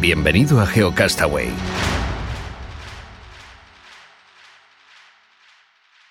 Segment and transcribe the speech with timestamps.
[0.00, 1.50] Bienvenido a GeoCastaway.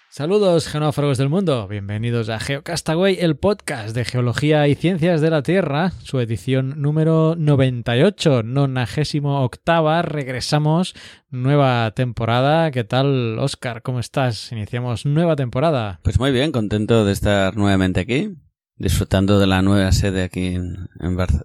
[0.09, 1.67] Saludos, genófagos del mundo.
[1.67, 7.33] Bienvenidos a GeoCastaway, el podcast de geología y ciencias de la Tierra, su edición número
[7.35, 10.93] 98, 98 Regresamos,
[11.31, 12.69] nueva temporada.
[12.69, 13.81] ¿Qué tal, Oscar?
[13.81, 14.51] ¿Cómo estás?
[14.51, 15.99] Iniciamos nueva temporada.
[16.03, 18.35] Pues muy bien, contento de estar nuevamente aquí
[18.79, 20.87] disfrutando de la nueva sede aquí en,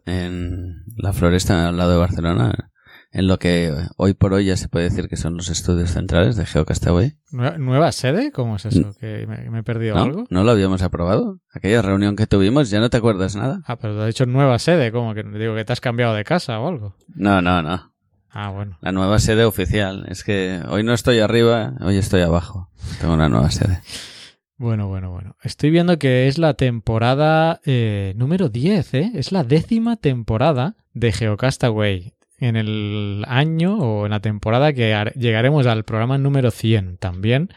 [0.07, 2.71] en, la Floresta, al lado de Barcelona,
[3.13, 6.37] en lo que hoy por hoy ya se puede decir que son los estudios centrales
[6.37, 7.17] de GeoCastaway.
[7.33, 8.33] ¿Nueva sede?
[8.33, 8.95] ¿Cómo es eso?
[8.99, 10.25] ¿Que me, he perdido algo?
[10.31, 11.41] ¿No lo habíamos aprobado?
[11.53, 13.63] Aquella reunión que tuvimos, ¿ya no te acuerdas nada?
[13.67, 15.15] Ah, pero te has dicho nueva sede, ¿cómo?
[15.15, 16.97] Que digo que te has cambiado de casa o algo.
[17.15, 17.93] No, no, no.
[18.31, 18.79] Ah, bueno.
[18.81, 20.07] La nueva sede oficial.
[20.09, 22.69] Es que hoy no estoy arriba, hoy estoy abajo.
[23.01, 23.81] Tengo una nueva sede.
[24.57, 25.37] Bueno, bueno, bueno.
[25.43, 29.11] Estoy viendo que es la temporada eh, número 10, ¿eh?
[29.15, 32.13] Es la décima temporada de Geocastaway.
[32.39, 37.49] En el año o en la temporada que llegaremos al programa número 100 también.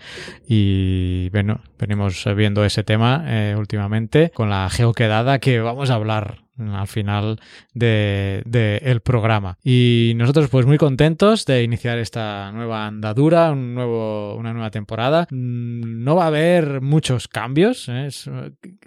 [0.48, 6.47] Y bueno, venimos viendo ese tema eh, últimamente con la geoquedada que vamos a hablar
[6.58, 7.40] al final
[7.74, 9.58] del de, el programa.
[9.64, 15.28] Y nosotros pues muy contentos de iniciar esta nueva andadura, un nuevo, una nueva temporada.
[15.30, 18.10] Mm, no va a haber muchos cambios, ¿eh?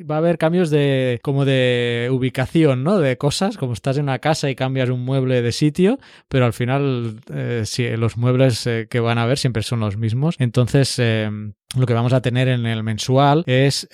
[0.08, 2.98] va a haber cambios de como de ubicación, ¿no?
[2.98, 5.98] De cosas, como estás en una casa y cambias un mueble de sitio,
[6.28, 7.64] pero al final eh,
[7.98, 10.36] los muebles eh, que van a ver siempre son los mismos.
[10.38, 13.88] Entonces lo que vamos a tener en el mensual es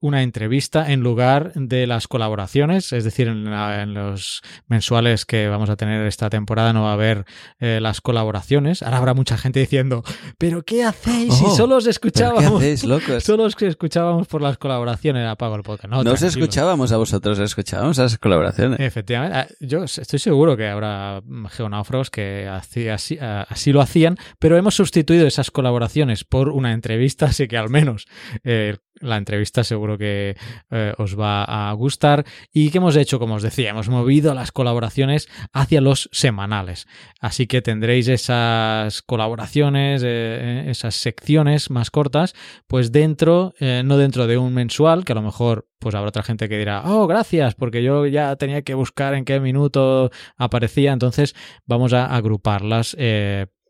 [0.00, 5.76] una entrevista en lugar de las colaboraciones, es decir, en, los mensuales que vamos a
[5.76, 7.24] tener esta temporada no va a haber
[7.58, 8.82] eh, las colaboraciones.
[8.82, 10.02] Ahora habrá mucha gente diciendo,
[10.38, 12.50] pero ¿qué hacéis si oh, solo os escuchábamos?
[12.50, 13.24] ¿Qué hacéis, locos?
[13.26, 15.92] Solo os escuchábamos por las colaboraciones, apago el podcast.
[15.92, 18.80] No, no os escuchábamos a vosotros, escuchábamos a las colaboraciones.
[18.80, 24.56] Efectivamente, ah, yo estoy seguro que habrá geonáufragos que así, así, así lo hacían, pero
[24.56, 28.06] hemos sustituido esas colaboraciones por una entrevista, así que al menos
[28.44, 30.36] eh, la entrevista seguro que
[30.70, 32.24] eh, os va a gustar.
[32.52, 33.18] ¿Y qué hemos hecho?
[33.18, 36.86] Como os decía, hemos movido las colaboraciones hacia los semanales.
[37.20, 42.34] Así que tendréis esas colaboraciones, eh, esas secciones más cortas,
[42.66, 46.48] pues dentro, no dentro de un mensual, que a lo mejor pues habrá otra gente
[46.48, 50.92] que dirá, oh, gracias, porque yo ya tenía que buscar en qué minuto aparecía.
[50.92, 51.34] Entonces
[51.66, 52.96] vamos a agruparlas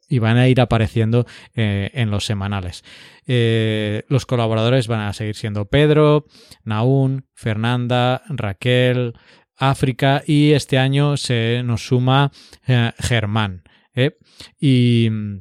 [0.08, 2.84] y van a ir apareciendo eh, en los semanales.
[3.26, 6.26] Eh, los colaboradores van a seguir siendo Pedro,
[6.64, 9.14] Naún, Fernanda, Raquel,
[9.56, 12.30] África y este año se nos suma
[12.66, 13.62] eh, Germán.
[14.60, 15.40] Y mm,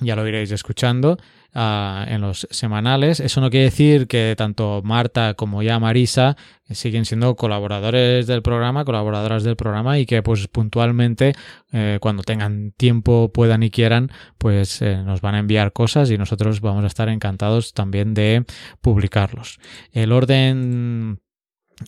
[0.00, 1.18] ya lo iréis escuchando
[1.54, 3.20] en los semanales.
[3.20, 6.36] Eso no quiere decir que tanto Marta como ya Marisa
[6.70, 11.34] siguen siendo colaboradores del programa, colaboradoras del programa y que pues puntualmente
[11.72, 16.18] eh, cuando tengan tiempo, puedan y quieran, pues eh, nos van a enviar cosas y
[16.18, 18.44] nosotros vamos a estar encantados también de
[18.80, 19.58] publicarlos.
[19.92, 21.20] El orden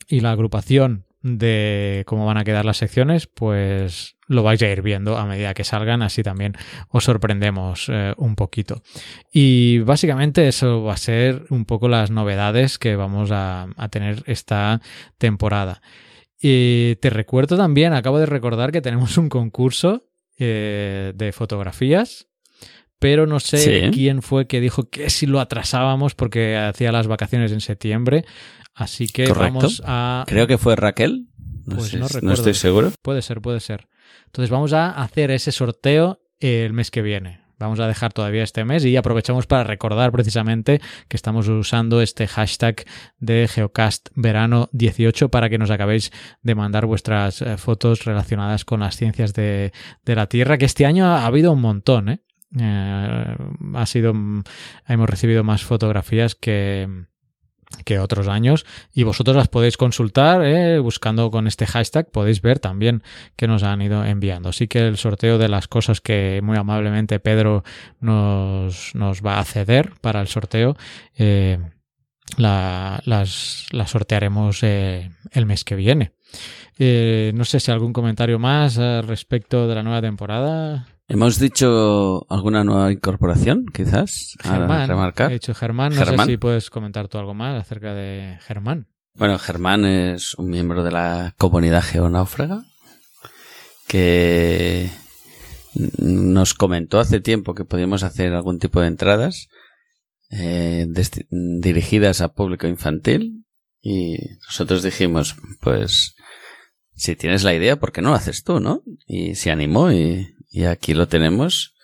[0.09, 4.83] y la agrupación de cómo van a quedar las secciones, pues lo vais a ir
[4.83, 6.55] viendo a medida que salgan, así también
[6.89, 8.83] os sorprendemos eh, un poquito.
[9.33, 14.81] Y básicamente eso va a ser un poco las novedades que vamos a, tener esta
[15.19, 15.83] temporada.
[16.41, 20.09] Y te recuerdo también, acabo de recordar que tenemos un concurso
[20.39, 22.27] eh, de fotografías
[23.03, 27.51] pero no sé quién fue que dijo que si lo atrasábamos porque hacía las vacaciones
[27.51, 28.25] en septiembre.
[28.75, 30.25] Así que vamos a.
[30.27, 31.29] Creo que fue Raquel.
[31.65, 32.93] No, pues no, estoy seguro.
[33.03, 33.89] Puede ser, puede ser.
[34.27, 37.43] Entonces vamos a hacer ese sorteo el mes que viene.
[37.59, 42.27] Vamos a dejar todavía este mes y aprovechamos para recordar precisamente que estamos usando este
[42.27, 42.85] hashtag
[43.21, 46.11] de Geocast Verano 18 para que nos acabéis
[46.43, 49.73] de mandar vuestras eh, fotos relacionadas con las ciencias de,
[50.05, 52.23] de la Tierra, que este año ha habido un montón, ¿eh?
[52.59, 53.37] Eh,
[53.75, 54.13] ha sido
[54.87, 57.07] hemos recibido más fotografías que
[57.85, 62.59] que otros años y vosotros las podéis consultar eh, buscando con este hashtag podéis ver
[62.59, 63.03] también
[63.37, 64.51] que nos han ido enviando.
[64.51, 67.65] Así que el sorteo de las cosas que muy amablemente Pedro
[68.01, 70.77] nos, nos va a ceder para el sorteo
[71.17, 71.59] eh,
[72.37, 76.13] la, las, las, sortearemos eh, el mes que viene.
[76.79, 82.65] Eh, no sé si algún comentario más respecto de la nueva temporada Hemos dicho alguna
[82.65, 85.31] nueva incorporación, quizás, Germán, a remarcar.
[85.31, 88.89] He dicho Germán, no sé si puedes comentar tú algo más acerca de Germán.
[89.13, 92.65] Bueno, Germán es un miembro de la comunidad geonáufraga
[93.87, 94.89] que
[95.99, 99.49] nos comentó hace tiempo que podíamos hacer algún tipo de entradas
[100.31, 100.87] eh,
[101.31, 103.45] dirigidas a público infantil
[103.83, 104.17] y
[104.47, 106.15] nosotros dijimos, pues
[106.95, 108.83] si tienes la idea, ¿por qué no lo haces tú, no?
[109.07, 111.75] Y se animó y, y aquí lo tenemos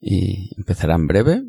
[0.00, 1.42] y empezará en breve.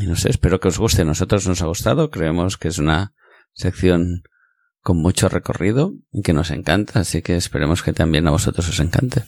[0.00, 1.04] Y no sé, espero que os guste.
[1.04, 2.10] Nosotros nos ha gustado.
[2.10, 3.14] Creemos que es una
[3.52, 4.24] sección
[4.80, 7.00] con mucho recorrido y que nos encanta.
[7.00, 9.24] Así que esperemos que también a vosotros os encante.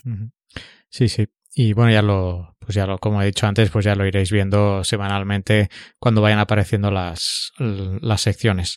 [0.91, 1.29] Sí, sí.
[1.59, 4.31] Y bueno, ya lo, pues ya lo, como he dicho antes, pues ya lo iréis
[4.31, 8.77] viendo semanalmente cuando vayan apareciendo las, las secciones.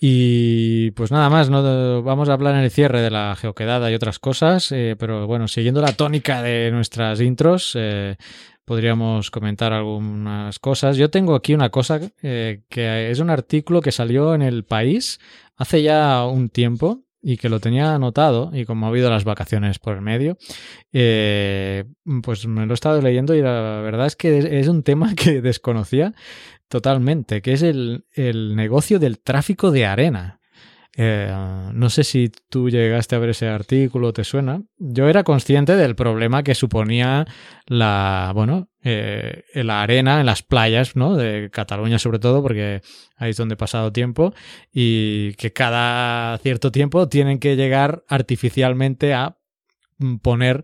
[0.00, 2.02] Y pues nada más, ¿no?
[2.02, 5.48] vamos a hablar en el cierre de la geoquedada y otras cosas, eh, pero bueno,
[5.48, 8.16] siguiendo la tónica de nuestras intros, eh,
[8.64, 10.96] podríamos comentar algunas cosas.
[10.96, 15.20] Yo tengo aquí una cosa eh, que es un artículo que salió en el país
[15.56, 19.78] hace ya un tiempo y que lo tenía anotado y como ha habido las vacaciones
[19.78, 20.36] por el medio,
[20.92, 21.84] eh,
[22.22, 25.40] pues me lo he estado leyendo y la verdad es que es un tema que
[25.40, 26.14] desconocía
[26.68, 30.40] totalmente, que es el, el negocio del tráfico de arena.
[30.96, 31.28] Eh,
[31.72, 34.62] no sé si tú llegaste a ver ese artículo, te suena.
[34.78, 37.26] Yo era consciente del problema que suponía
[37.66, 41.16] la, bueno, eh, la arena en las playas, ¿no?
[41.16, 42.80] De Cataluña sobre todo, porque
[43.16, 44.34] ahí es donde he pasado tiempo
[44.72, 49.36] y que cada cierto tiempo tienen que llegar artificialmente a
[49.98, 50.62] mm, poner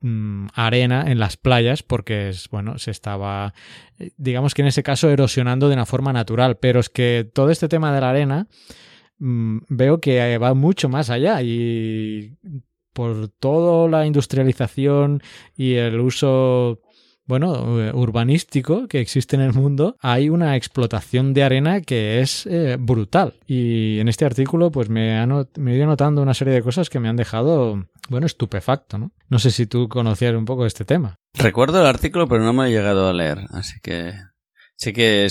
[0.00, 3.54] mm, arena en las playas porque es bueno se estaba
[3.98, 7.50] eh, digamos que en ese caso erosionando de una forma natural pero es que todo
[7.50, 8.48] este tema de la arena
[9.20, 12.36] veo que va mucho más allá y
[12.92, 15.22] por toda la industrialización
[15.56, 16.80] y el uso
[17.30, 22.44] bueno, eh, urbanístico que existe en el mundo, hay una explotación de arena que es
[22.46, 23.34] eh, brutal.
[23.46, 25.24] Y en este artículo, pues me,
[25.56, 29.12] me he ido notando una serie de cosas que me han dejado, bueno, estupefacto, ¿no?
[29.28, 31.20] No sé si tú conocías un poco este tema.
[31.34, 34.12] Recuerdo el artículo, pero no me he llegado a leer, así que
[34.74, 35.28] sí que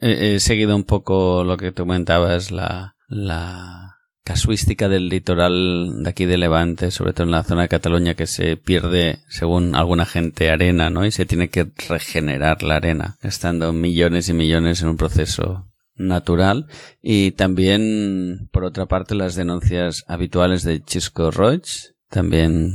[0.00, 6.24] he seguido un poco lo que tú comentabas, la, la casuística del litoral de aquí
[6.24, 10.50] de Levante, sobre todo en la zona de Cataluña, que se pierde, según alguna gente,
[10.50, 11.06] arena, ¿no?
[11.06, 16.66] Y se tiene que regenerar la arena, estando millones y millones en un proceso natural.
[17.00, 21.62] Y también, por otra parte, las denuncias habituales de Chisco Roig,
[22.10, 22.72] también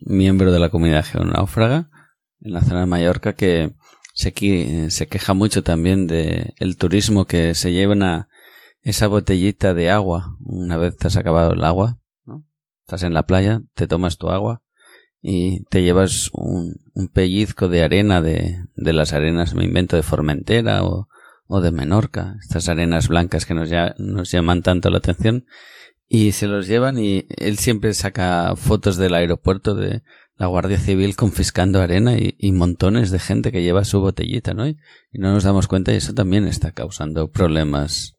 [0.00, 1.90] miembro de la comunidad geonáufraga,
[2.40, 3.72] en la zona de Mallorca, que
[4.14, 8.28] se, se queja mucho también de el turismo que se llevan a
[8.82, 12.44] esa botellita de agua, una vez te has acabado el agua, ¿no?
[12.84, 14.62] Estás en la playa, te tomas tu agua
[15.20, 16.80] y te llevas un,
[17.12, 21.08] pellizco de arena de, de, las arenas, me invento, de Formentera o,
[21.46, 25.46] o de Menorca, estas arenas blancas que nos, ya, nos llaman tanto la atención,
[26.08, 30.02] y se los llevan y él siempre saca fotos del aeropuerto de
[30.36, 34.66] la Guardia Civil confiscando arena y, y montones de gente que lleva su botellita, ¿no?
[34.66, 34.76] Y,
[35.12, 38.16] y no nos damos cuenta y eso también está causando problemas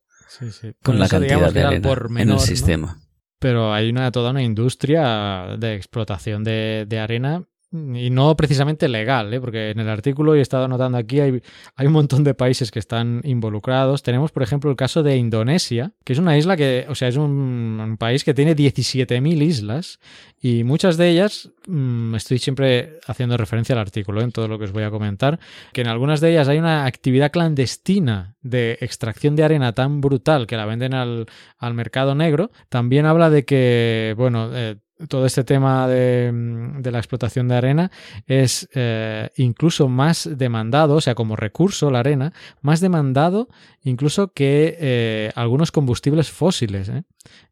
[0.81, 2.99] con la cantidad de arena en el sistema.
[3.39, 7.43] Pero hay una toda una industria de explotación de, de arena
[7.73, 9.41] y no precisamente legal, ¿eh?
[9.41, 11.41] porque en el artículo, y he estado notando aquí, hay,
[11.75, 14.03] hay, un montón de países que están involucrados.
[14.03, 17.17] Tenemos, por ejemplo, el caso de Indonesia, que es una isla que, o sea, es
[17.17, 19.99] un, país que tiene 17.000 islas
[20.39, 24.25] y muchas de ellas, mmm, estoy siempre haciendo referencia al artículo ¿eh?
[24.25, 25.39] en todo lo que os voy a comentar,
[25.73, 30.45] que en algunas de ellas hay una actividad clandestina de extracción de arena tan brutal
[30.45, 31.25] que la venden al,
[31.57, 32.51] al mercado negro.
[32.69, 34.75] También habla de que, bueno, eh,
[35.07, 36.31] todo este tema de,
[36.79, 37.91] de, la explotación de arena
[38.27, 43.49] es eh, incluso más demandado, o sea, como recurso la arena, más demandado
[43.83, 47.03] incluso que eh, algunos combustibles fósiles, ¿eh?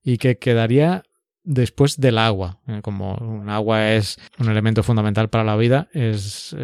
[0.03, 1.03] y que quedaría
[1.43, 2.59] después del agua.
[2.83, 6.55] Como un agua es un elemento fundamental para la vida, es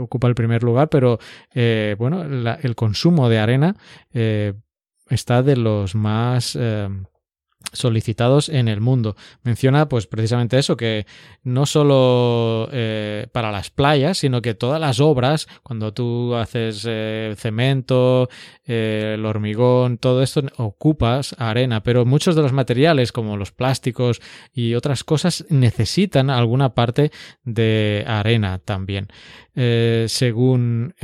[0.00, 1.20] ocupa el primer lugar, pero
[1.96, 3.76] bueno, la, el consumo de arena
[5.08, 6.58] está de los más
[7.72, 9.16] solicitados en el mundo.
[9.42, 11.06] Menciona pues precisamente eso, que
[11.42, 17.34] no solo eh, para las playas, sino que todas las obras, cuando tú haces eh,
[17.36, 18.28] cemento,
[18.66, 24.20] eh, el hormigón, todo esto ocupas arena, pero muchos de los materiales como los plásticos
[24.52, 27.10] y otras cosas necesitan alguna parte
[27.44, 29.08] de arena también.
[29.54, 30.94] según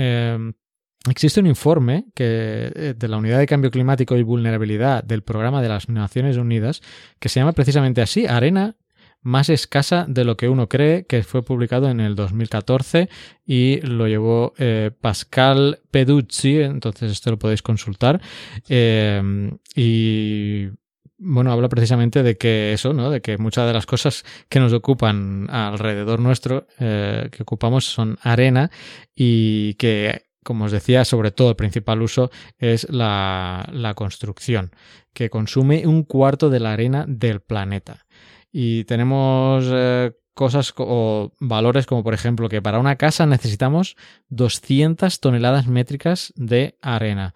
[1.08, 5.60] Existe un informe que, eh, de la Unidad de Cambio Climático y Vulnerabilidad del Programa
[5.60, 6.80] de las Naciones Unidas
[7.18, 8.76] que se llama precisamente así, Arena
[9.20, 13.08] más escasa de lo que uno cree, que fue publicado en el 2014
[13.46, 18.20] y lo llevó eh, Pascal Peduzzi, entonces esto lo podéis consultar.
[18.68, 20.68] Eh, y
[21.16, 23.08] bueno, habla precisamente de que eso, ¿no?
[23.08, 28.70] De que muchas de las cosas que nos ocupan alrededor nuestro, que ocupamos, son arena
[29.14, 34.70] y que como os decía, sobre todo el principal uso es la, construcción,
[35.12, 38.06] que consume un cuarto de la arena del planeta.
[38.52, 43.96] Y tenemos eh, cosas o valores como por ejemplo que para una casa necesitamos
[44.28, 47.34] 200 toneladas métricas de arena.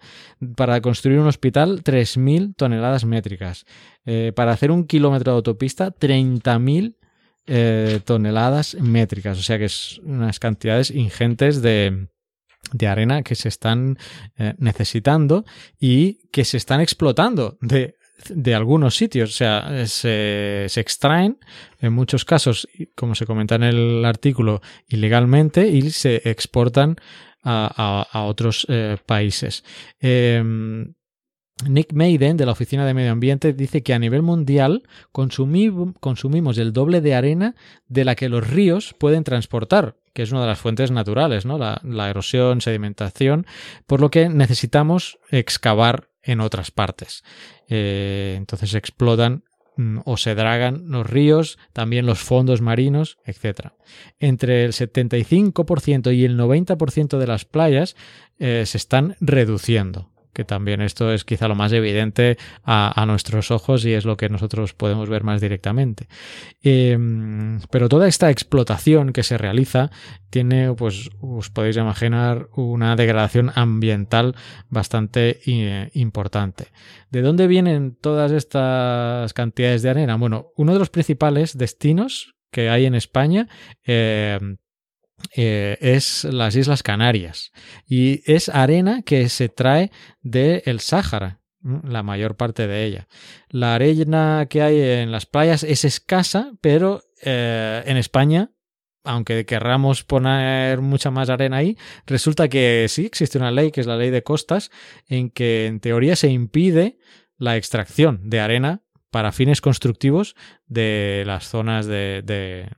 [0.55, 3.65] Para construir un hospital 3.000 toneladas métricas.
[4.05, 6.95] Eh, para hacer un kilómetro de autopista 30.000
[7.47, 9.39] eh, toneladas métricas.
[9.39, 12.07] O sea que es unas cantidades ingentes de,
[12.71, 13.97] de arena que se están
[14.37, 15.45] eh, necesitando
[15.79, 17.95] y que se están explotando de,
[18.29, 19.31] de algunos sitios.
[19.31, 21.37] O sea, se, se, extraen
[21.79, 26.97] en muchos casos, como se comenta en el artículo, ilegalmente y se exportan
[27.43, 29.63] a, a, otros eh, países.
[29.99, 30.93] Em,
[31.67, 36.71] Nick Maiden, de la Oficina de Medio Ambiente, dice que a nivel mundial consumimos el
[36.71, 37.55] doble de arena
[37.87, 41.57] de la que los ríos pueden transportar, que es una de las fuentes naturales, ¿no?
[41.57, 43.45] la, erosión, sedimentación,
[43.87, 47.23] por lo que necesitamos excavar en otras partes.
[47.67, 49.43] Eh, entonces explotan
[49.75, 53.71] mm, o se dragan los ríos, también los fondos marinos, etc.
[54.19, 57.97] Entre el 75% y el 90% de las playas
[58.39, 63.83] eh, se están reduciendo que también esto es quizá lo más evidente a, nuestros ojos
[63.83, 66.07] y es lo que nosotros podemos ver más directamente.
[66.63, 69.91] Em, pero toda esta explotación que se realiza
[70.29, 74.33] tiene, pues os podéis imaginar, una degradación ambiental
[74.69, 76.67] bastante eh, importante.
[77.11, 80.15] ¿De dónde vienen todas estas cantidades de arena?
[80.15, 83.49] Bueno, uno de los principales destinos que hay en España
[83.83, 84.55] em,
[85.35, 87.51] eh, es las Islas Canarias
[87.87, 93.07] y es arena que se trae del el Sáhara, la mayor parte de ella.
[93.49, 98.51] La arena que hay en las playas es escasa, pero eh, en España,
[99.03, 103.87] aunque querramos poner mucha más arena ahí, resulta que sí existe una ley, que es
[103.87, 104.71] la ley de costas,
[105.07, 106.97] en que en teoría se impide
[107.37, 110.35] la extracción de arena para fines constructivos
[110.67, 112.21] de las zonas de,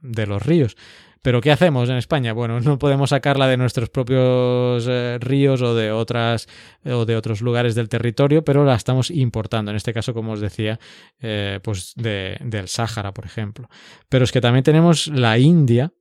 [0.01, 0.77] de los ríos.
[1.21, 2.33] Pero ¿qué hacemos en España?
[2.33, 6.47] Bueno, no podemos sacarla de nuestros propios eh, ríos o de otras
[6.83, 9.69] o de otros lugares del territorio, pero la estamos importando.
[9.69, 10.79] En este caso, como os decía,
[11.19, 13.69] eh, pues del Sáhara, por ejemplo.
[14.09, 15.93] Pero es que también tenemos la India,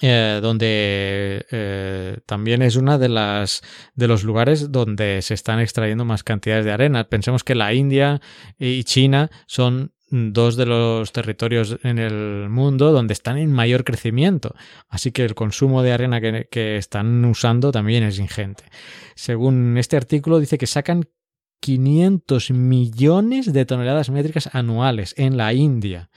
[0.00, 3.62] eh, donde también es una de las
[3.94, 7.08] de los lugares donde se están extrayendo más cantidades de arena.
[7.08, 8.20] Pensemos que la India
[8.56, 14.54] y China son dos de los territorios en el mundo donde están en mayor crecimiento.
[14.88, 18.64] Así que el consumo de arena que, están usando también es ingente.
[19.14, 21.08] Según este artículo dice que sacan
[21.60, 26.10] 500 millones de toneladas métricas anuales en la India.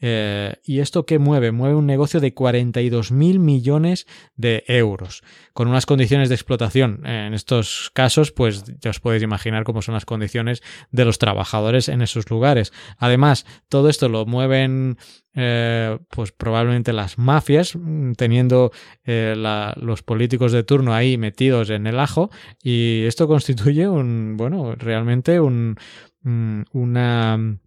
[0.00, 1.52] Eh, ¿Y esto qué mueve?
[1.52, 7.06] Mueve un negocio de 42 mil millones de euros, con unas condiciones de explotación.
[7.06, 11.88] En estos casos, pues ya os podéis imaginar cómo son las condiciones de los trabajadores
[11.88, 12.72] en esos lugares.
[12.98, 14.96] Además, todo esto lo mueven
[15.34, 18.72] eh, pues probablemente las mafias, mm, teniendo
[19.04, 19.34] eh,
[19.76, 22.30] los políticos de turno ahí metidos en el ajo,
[22.62, 25.76] y esto constituye un, bueno, realmente un,
[26.22, 27.58] mm, una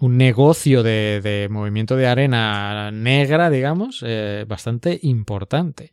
[0.00, 5.92] un negocio de, movimiento de arena negra, digamos, eh, bastante importante.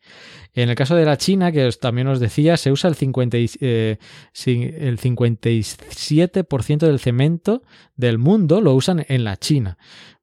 [0.54, 3.98] En el caso de la China, que también os decía, se usa el, 50 eh,
[4.46, 7.64] el 57% del cemento
[7.96, 9.78] del mundo, lo usan en la China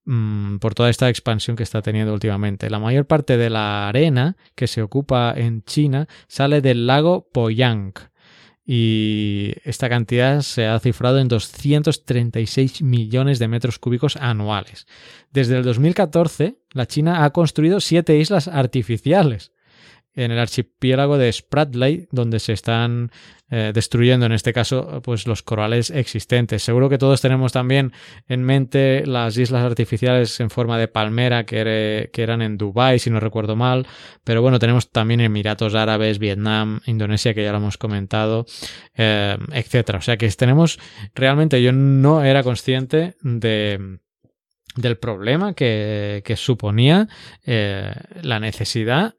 [0.05, 2.71] mm, por toda esta expansión que está teniendo últimamente.
[2.71, 7.93] La mayor parte de la arena que se ocupa en China sale del lago Poyang,
[8.73, 14.87] y esta cantidad se ha cifrado en 236 millones de metros cúbicos anuales.
[15.33, 19.51] Desde el 2014, la China ha construido siete islas artificiales
[20.15, 23.11] en el archipiélago de Spratly, donde se están
[23.51, 26.63] eh, destruyendo, en este caso, pues los corales existentes.
[26.63, 27.93] Seguro que todos tenemos también
[28.29, 33.19] en mente las islas artificiales en forma de palmera que, eran en Dubái, si no
[33.19, 33.87] recuerdo mal,
[34.25, 38.47] pero bueno, tenemos también Emiratos Árabes, Vietnam, Indonesia, que ya lo hemos comentado,
[38.95, 39.99] eh, etcétera.
[39.99, 40.79] O sea que tenemos,
[41.15, 43.99] realmente yo no era consciente de
[44.77, 47.09] del problema que, que suponía
[47.45, 49.15] eh, la necesidad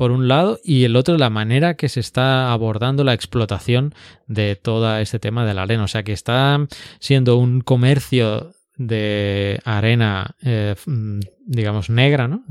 [0.00, 3.94] por un lado, y el otro la manera que se está abordando la explotación
[4.26, 5.84] de todo este tema de la arena.
[5.84, 6.66] O sea, que está
[7.00, 12.42] siendo un comercio de arena, eh, mm, digamos, negra, ¿no?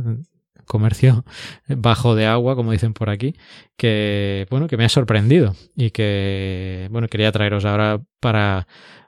[0.66, 1.26] comercio
[1.68, 3.34] bajo de agua, como dicen por aquí,
[3.76, 8.68] que bueno, que me ha sorprendido y que bueno, quería traeros ahora para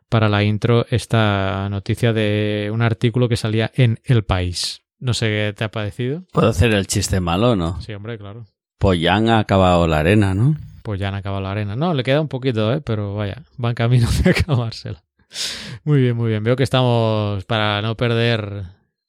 [0.09, 4.81] para la intro esta noticia de un artículo que salía en El País.
[5.01, 6.23] No sé qué te ha parecido.
[6.31, 7.81] ¿Puedo hacer el chiste malo no?
[7.81, 8.45] Sí, hombre, claro.
[8.77, 10.55] Pues ya han acabado la arena, ¿no?
[10.83, 11.75] Pues ya han acabado la arena.
[11.75, 12.81] No, le queda un poquito, ¿eh?
[12.81, 15.03] Pero vaya, va en camino de acabársela.
[15.83, 16.43] Muy bien, muy bien.
[16.43, 18.65] Veo que estamos, para no perder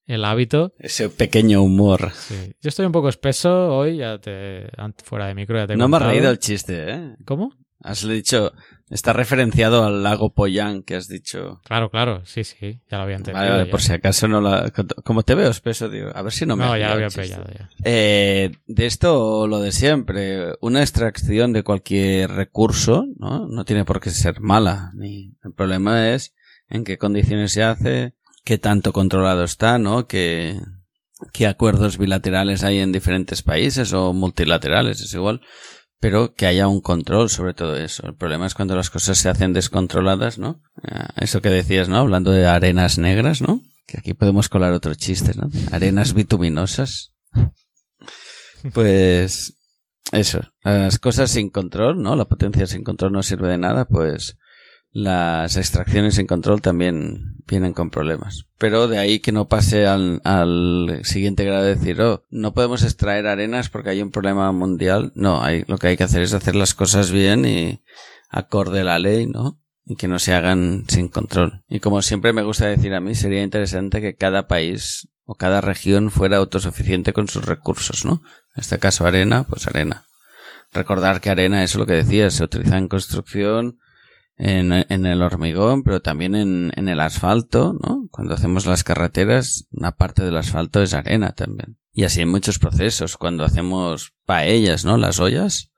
[0.06, 0.72] el hábito.
[0.78, 2.10] Ese pequeño humor.
[2.14, 2.54] Sí.
[2.62, 4.68] Yo estoy un poco espeso hoy, ya te,
[5.04, 7.16] fuera de micro, ya te he No me ha reído el chiste, ¿eh?
[7.26, 7.52] ¿Cómo?
[7.80, 8.52] Has dicho,
[8.92, 11.60] está referenciado al lago Poyán que has dicho.
[11.64, 13.48] Claro, claro, sí, sí, ya lo había entendido.
[13.48, 14.70] Vale, por si acaso no la.
[15.04, 16.64] Como te veo espeso, digo, a ver si no me.
[16.64, 17.68] No, ya lo había pillado ya.
[17.84, 23.48] Eh, de esto, lo de siempre, una extracción de cualquier recurso, ¿no?
[23.48, 25.34] No tiene por qué ser mala, ni.
[25.42, 26.34] El problema es
[26.68, 30.06] en qué condiciones se hace, qué tanto controlado está, ¿no?
[30.06, 30.58] Que,
[31.32, 35.40] qué acuerdos bilaterales hay en diferentes países o multilaterales, es igual
[36.02, 38.04] pero que haya un control sobre todo eso.
[38.08, 40.60] El problema es cuando las cosas se hacen descontroladas, ¿no?
[41.14, 41.98] Eso que decías, ¿no?
[41.98, 43.62] Hablando de arenas negras, ¿no?
[43.86, 45.48] Que aquí podemos colar otro chiste, ¿no?
[45.70, 47.12] Arenas bituminosas.
[48.74, 49.54] Pues
[50.10, 52.16] eso, las cosas sin control, ¿no?
[52.16, 54.36] La potencia sin control no sirve de nada, pues
[54.92, 58.44] las extracciones sin control también vienen con problemas.
[58.58, 62.82] Pero de ahí que no pase al, al, siguiente grado de decir, oh, no podemos
[62.82, 65.12] extraer arenas porque hay un problema mundial.
[65.14, 67.82] No, hay, lo que hay que hacer es hacer las cosas bien y
[68.28, 69.58] acorde la ley, ¿no?
[69.84, 71.64] Y que no se hagan sin control.
[71.68, 75.60] Y como siempre me gusta decir a mí, sería interesante que cada país o cada
[75.60, 78.22] región fuera autosuficiente con sus recursos, ¿no?
[78.54, 80.04] En este caso arena, pues arena.
[80.72, 83.78] Recordar que arena, eso es lo que decía, se utiliza en construcción,
[84.36, 88.08] en, en el hormigón, pero también en, en el asfalto, ¿no?
[88.10, 91.78] Cuando hacemos las carreteras, una parte del asfalto es arena también.
[91.92, 94.96] Y así en muchos procesos, cuando hacemos paellas, ¿no?
[94.96, 95.72] Las ollas,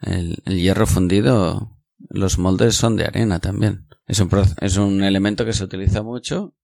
[0.00, 1.76] el, hierro fundido,
[2.08, 3.86] los moldes son de arena también.
[4.06, 6.54] Es un, es un elemento que se utiliza mucho.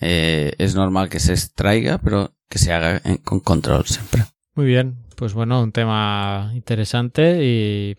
[0.00, 4.24] Eh, es normal que se extraiga, pero que se haga con control siempre.
[4.54, 7.96] Muy bien, pues bueno, un tema interesante y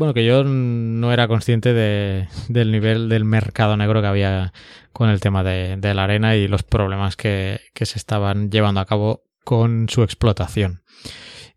[0.00, 4.54] bueno, que yo no era consciente de, del nivel del mercado negro que había
[4.94, 9.24] con el tema de, la arena y los problemas que, se estaban llevando a cabo
[9.44, 10.82] con su explotación.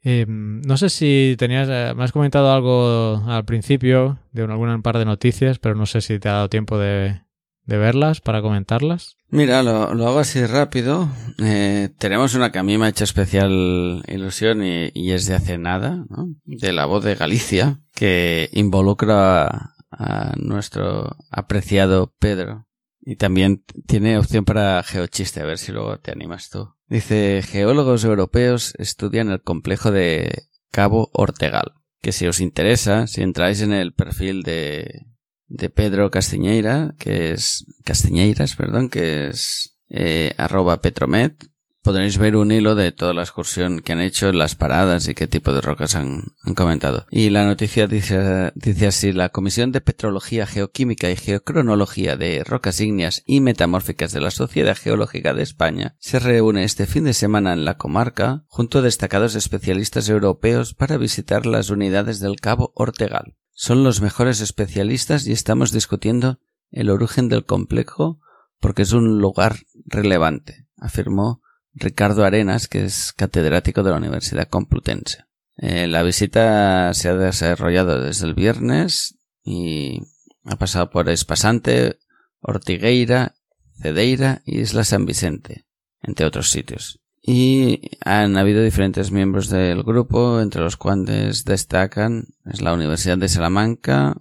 [0.03, 4.97] Eh, no sé si tenías, eh, me has comentado algo al principio de alguna par
[4.97, 7.21] de noticias, pero no sé si te ha dado tiempo de,
[7.65, 9.17] de verlas para comentarlas.
[9.29, 11.09] Mira, lo, hago así rápido.
[11.39, 15.35] Eh, tenemos una que a mí me ha hecho especial ilusión y, y, es de
[15.35, 16.27] hace nada, ¿no?
[16.45, 22.67] de la voz de Galicia, que involucra a nuestro apreciado Pedro.
[23.05, 26.73] Y también tiene opción para geochiste, a ver si luego te animas tú.
[26.87, 31.73] Dice, geólogos europeos estudian el complejo de Cabo Ortegal.
[32.01, 35.05] Que si os interesa, si entráis en el perfil de,
[35.53, 41.35] de Pedro Castiñeira, que es Castiñeiras, perdón, que es eh, arroba Petromet,
[41.83, 45.27] podréis ver un hilo de toda la excursión que han hecho, las paradas y qué
[45.27, 47.05] tipo de rocas han, han comentado.
[47.11, 52.81] Y la noticia dice, dice, así, la Comisión de Petrología, Geoquímica y Geocronología de Rocas
[52.81, 57.53] Ígneas y Metamórficas de la Sociedad Geológica de España se reúne este fin de semana
[57.53, 63.35] en la comarca junto a destacados especialistas europeos para visitar las unidades del Cabo Ortegal.
[63.53, 66.39] Son los mejores especialistas y estamos discutiendo
[66.71, 68.19] el origen del complejo
[68.59, 71.41] porque es un lugar relevante, afirmó
[71.73, 75.25] Ricardo Arenas, que es catedrático de la Universidad Complutense.
[75.57, 80.01] Eh, la visita se ha desarrollado desde el viernes y
[80.45, 81.99] ha pasado por Espasante,
[82.39, 83.35] Ortigueira,
[83.79, 85.65] Cedeira y Isla San Vicente,
[86.01, 87.02] entre otros sitios.
[87.25, 93.29] Y han habido diferentes miembros del grupo, entre los cuales destacan es la Universidad de
[93.29, 94.17] Salamanca,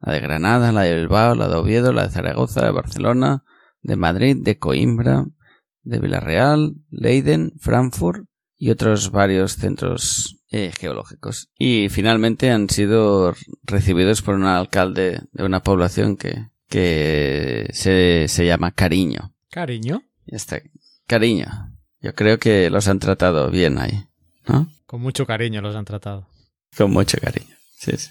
[0.00, 3.44] la de Granada, la de Bilbao, la de Oviedo, la de Zaragoza, de Barcelona,
[3.82, 5.26] de Madrid, de Coimbra,
[5.82, 11.50] de Villarreal, Leiden, Frankfurt y otros varios centros eh, geológicos.
[11.58, 18.46] Y finalmente han sido recibidos por un alcalde de una población que, que se, se
[18.46, 19.34] llama Cariño.
[19.50, 20.04] ¿Cariño?
[20.24, 20.62] Ya está.
[21.08, 21.73] Cariño.
[22.04, 24.04] Yo creo que los han tratado bien ahí,
[24.46, 24.68] ¿no?
[24.86, 26.28] Con mucho cariño los han tratado.
[26.76, 27.54] Con mucho cariño.
[27.78, 28.10] Sí, sí.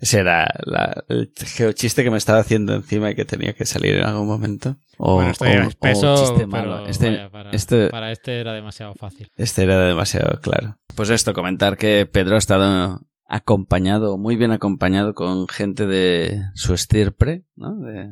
[0.00, 3.96] Ese era la- el geochiste que me estaba haciendo encima y que tenía que salir
[3.96, 4.76] en algún momento.
[4.96, 5.68] O, bueno, este o-
[6.08, 6.86] o chiste malo.
[6.86, 9.30] Este, vaya, para, este- para este era demasiado fácil.
[9.36, 10.78] este era demasiado claro.
[10.96, 16.72] Pues esto, comentar que Pedro ha estado acompañado, muy bien acompañado con gente de su
[16.74, 17.76] estirpe, ¿no?
[17.76, 18.08] De-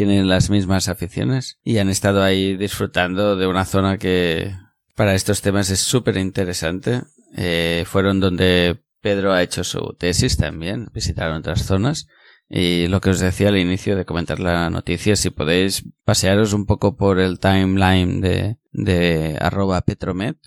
[0.00, 4.56] tienen las mismas aficiones y han estado ahí disfrutando de una zona que
[4.96, 7.02] para estos temas es súper interesante.
[7.36, 12.06] Eh, fueron donde Pedro ha hecho su tesis también, visitaron otras zonas.
[12.48, 16.64] Y lo que os decía al inicio de comentar la noticia, si podéis pasearos un
[16.64, 20.38] poco por el timeline de, de arroba petromet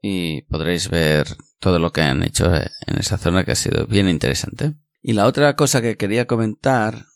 [0.00, 1.26] y podréis ver
[1.58, 4.72] todo lo que han hecho en esa zona que ha sido bien interesante.
[5.02, 7.11] Y la otra cosa que quería comentar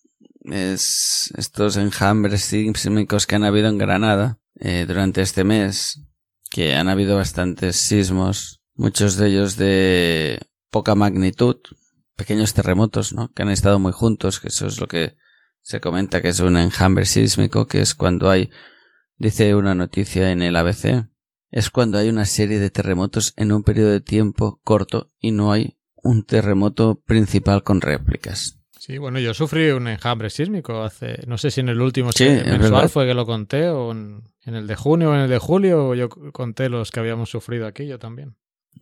[0.52, 6.00] es estos enjambres sísmicos que han habido en Granada eh, durante este mes,
[6.50, 11.56] que han habido bastantes sismos, muchos de ellos de poca magnitud,
[12.16, 13.32] pequeños terremotos, ¿no?
[13.32, 15.16] Que han estado muy juntos, que eso es lo que
[15.62, 18.50] se comenta que es un enjambre sísmico, que es cuando hay,
[19.18, 21.09] dice una noticia en el ABC,
[21.50, 25.52] es cuando hay una serie de terremotos en un periodo de tiempo corto y no
[25.52, 28.61] hay un terremoto principal con réplicas.
[28.87, 32.25] Sí, bueno, yo sufrí un enjambre sísmico hace, no sé si en el último Sí,
[32.25, 35.38] mensual fue que lo conté, o en, en el de junio o en el de
[35.38, 38.37] julio, yo conté los que habíamos sufrido aquí, yo también.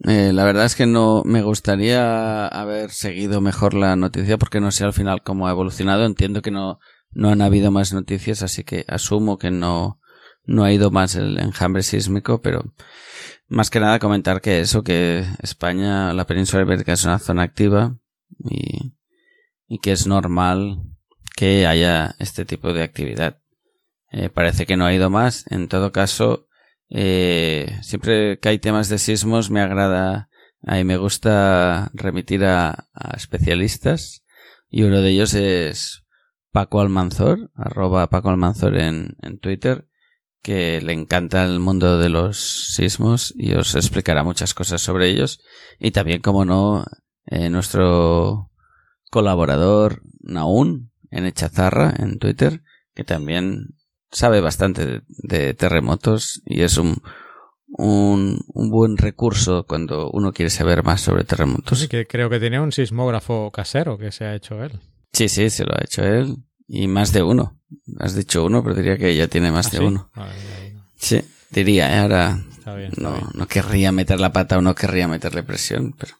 [0.07, 4.73] Eh, la verdad es que no me gustaría haber seguido mejor la noticia porque no
[4.73, 6.05] sé al final cómo ha evolucionado.
[6.05, 10.01] Entiendo que no, no han habido más noticias, así que asumo que no,
[10.45, 12.75] no ha ido más el enjambre sísmico, pero
[13.49, 17.97] más que nada comentar que eso, que España, la península ibérica es una zona activa
[18.39, 18.93] y,
[19.67, 20.83] y que es normal
[21.37, 23.41] que haya este tipo de actividad.
[24.11, 25.45] Eh, parece que no ha ido más.
[25.51, 26.47] En todo caso,
[26.89, 30.29] eh, siempre que hay temas de sismos me agrada,
[30.63, 34.25] ahí me gusta remitir a, a especialistas
[34.71, 36.05] y uno de ellos es
[36.53, 39.89] Paco Almanzor, arroba Paco Almanzor en, en Twitter,
[40.43, 45.41] que le encanta el mundo de los sismos y os explicará muchas cosas sobre ellos.
[45.79, 46.85] Y también, como no,
[47.27, 48.51] eh, nuestro
[49.15, 52.63] colaborador Naún en Echazarra en Twitter,
[52.97, 53.77] que también
[54.11, 57.01] sabe bastante de, de terremotos y es un,
[57.69, 61.79] un, un buen recurso cuando uno quiere saber más sobre terremotos.
[61.79, 64.81] Sí, que creo que tenía un sismógrafo casero que se ha hecho él.
[65.13, 66.39] Sí, sí, se lo ha hecho él.
[66.67, 67.61] Y más de uno.
[68.01, 69.85] Has dicho uno, pero diría que ya tiene más ¿Ah, de sí?
[69.85, 70.11] uno.
[70.17, 70.91] Vale, no.
[70.97, 71.99] Sí, diría, ¿eh?
[72.01, 73.27] ahora Está bien, está no, bien.
[73.35, 76.15] no querría meter la pata o no querría meterle presión, pero...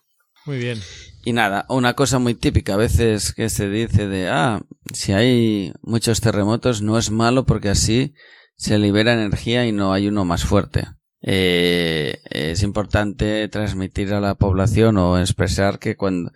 [0.45, 0.79] Muy bien.
[1.25, 4.61] Y nada, una cosa muy típica a veces que se dice de, ah,
[4.93, 8.13] si hay muchos terremotos no es malo porque así
[8.55, 10.85] se libera energía y no hay uno más fuerte.
[11.23, 16.31] Eh, es importante transmitir a la población o expresar que cuando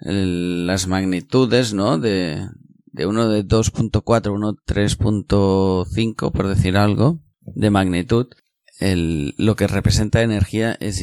[0.00, 1.96] las magnitudes, ¿no?
[1.98, 2.48] De,
[2.86, 8.26] de uno de 2.4, uno 3.5, por decir algo, de magnitud,
[8.78, 11.00] el, lo que representa energía es,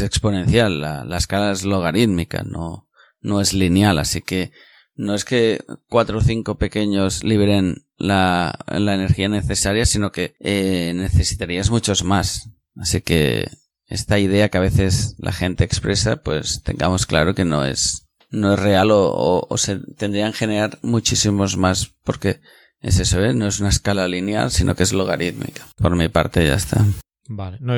[0.00, 2.88] exponencial, la, la escala es logarítmica, no,
[3.20, 4.52] no es lineal, así que
[4.94, 11.70] no es que cuatro o cinco pequeños liberen la, energía necesaria, sino que eh, necesitarías
[11.70, 12.50] muchos más.
[12.76, 13.50] Así que
[13.86, 18.54] esta idea que a veces la gente expresa, pues tengamos claro que no es, no
[18.54, 22.40] es real o se tendrían que generar muchísimos más, porque
[22.80, 23.34] es eso, ¿eh?
[23.34, 25.66] no es una escala lineal, sino que es logarítmica.
[25.76, 26.84] Por mi parte ya está.
[27.28, 27.58] Vale.
[27.60, 27.74] No,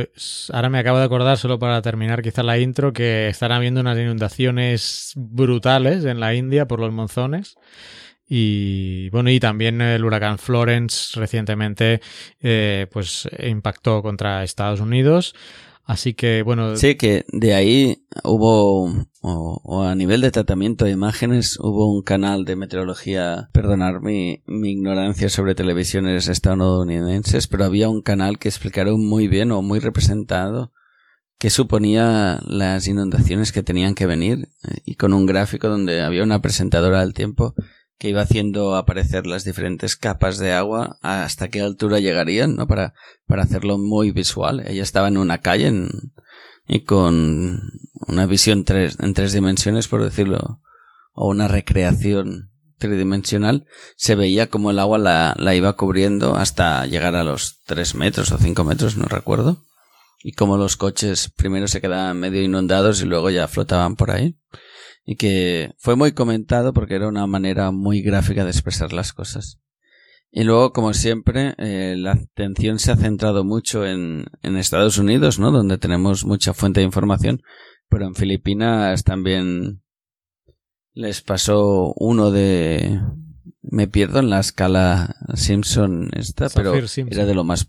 [0.53, 3.99] ahora me acabo de acordar, solo para terminar quizá la intro, que están habiendo unas
[3.99, 7.57] inundaciones brutales en la India por los monzones.
[8.29, 12.03] Y bueno, y también el huracán Florence recientemente
[12.41, 15.35] eh, pues impactó contra Estados Unidos.
[15.89, 21.59] Así que bueno, Sí, que de ahí hubo, o, a nivel de tratamiento de imágenes,
[21.59, 28.03] hubo un canal de meteorología, perdonar mi, mi ignorancia sobre televisiones estadounidenses, pero había un
[28.03, 30.73] canal que explicaron muy bien o muy representado
[31.39, 36.23] que suponía las inundaciones que tenían que venir eh, y con un gráfico donde había
[36.23, 37.55] una presentadora del tiempo
[37.99, 42.67] que iba haciendo aparecer las diferentes capas de agua hasta qué altura llegarían, ¿no?
[42.67, 42.95] Para,
[43.27, 44.65] para hacerlo muy visual.
[44.67, 45.73] Ella estaba en una calle
[46.67, 47.61] y con
[48.07, 50.61] una visión tres, en tres dimensiones, por decirlo,
[51.13, 57.17] o una recreación tridimensional, se veía como el agua la, la iba cubriendo hasta llegar
[57.17, 59.65] a los tres metros o cinco metros, no recuerdo.
[60.23, 64.37] y cómo los coches primero se quedaban medio inundados y luego ya flotaban por ahí.
[65.11, 69.59] Y que fue muy comentado porque era una manera muy gráfica de expresar las cosas.
[70.31, 75.39] Y luego, como siempre, eh, la atención se ha centrado mucho en, en Estados Unidos,
[75.39, 75.51] ¿no?
[75.51, 77.41] Donde tenemos mucha fuente de información,
[77.89, 79.83] pero en Filipinas también
[80.93, 83.01] les pasó uno de...
[83.63, 87.67] Me pierdo en la escala Simpson esta, pero era de lo más...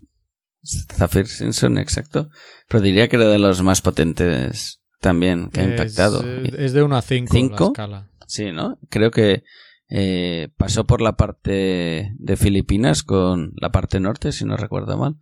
[0.62, 2.28] Zafir Simpson, exacto.
[2.68, 6.22] Pero diría que era de los más potentes también que ha impactado.
[6.24, 8.08] Eh, es de 1 a 5 la escala.
[8.26, 8.78] Sí, ¿no?
[8.88, 9.42] Creo que
[9.88, 15.16] eh, pasó por la parte de Filipinas con la parte norte, si no recuerdo mal,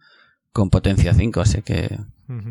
[0.52, 1.98] con potencia 5, así que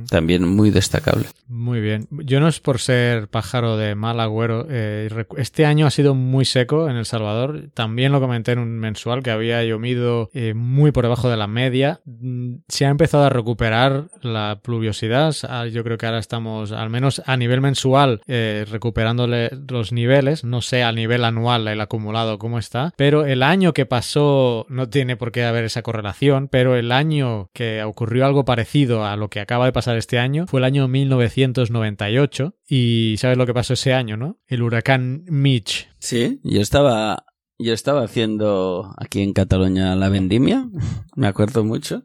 [0.09, 1.27] también muy destacable.
[1.47, 2.07] Muy bien.
[2.09, 4.65] Yo no es por ser pájaro de mal agüero.
[4.69, 7.69] Eh, este año ha sido muy seco en El Salvador.
[7.73, 11.47] También lo comenté en un mensual que había llovido eh, muy por debajo de la
[11.47, 12.01] media.
[12.05, 15.35] Mm, se ha empezado a recuperar la pluviosidad.
[15.47, 20.43] Ah, yo creo que ahora estamos, al menos a nivel mensual, eh, recuperándole los niveles.
[20.43, 22.93] No sé a nivel anual el acumulado cómo está.
[22.97, 26.47] Pero el año que pasó no tiene por qué haber esa correlación.
[26.47, 30.47] Pero el año que ocurrió algo parecido a lo que acaba de pasar este año
[30.47, 34.39] fue el año 1998 y sabes lo que pasó ese año, ¿no?
[34.47, 35.89] El huracán Mitch.
[35.99, 37.25] Sí, yo estaba
[37.59, 40.67] yo estaba haciendo aquí en Cataluña la vendimia,
[41.15, 42.03] me acuerdo mucho.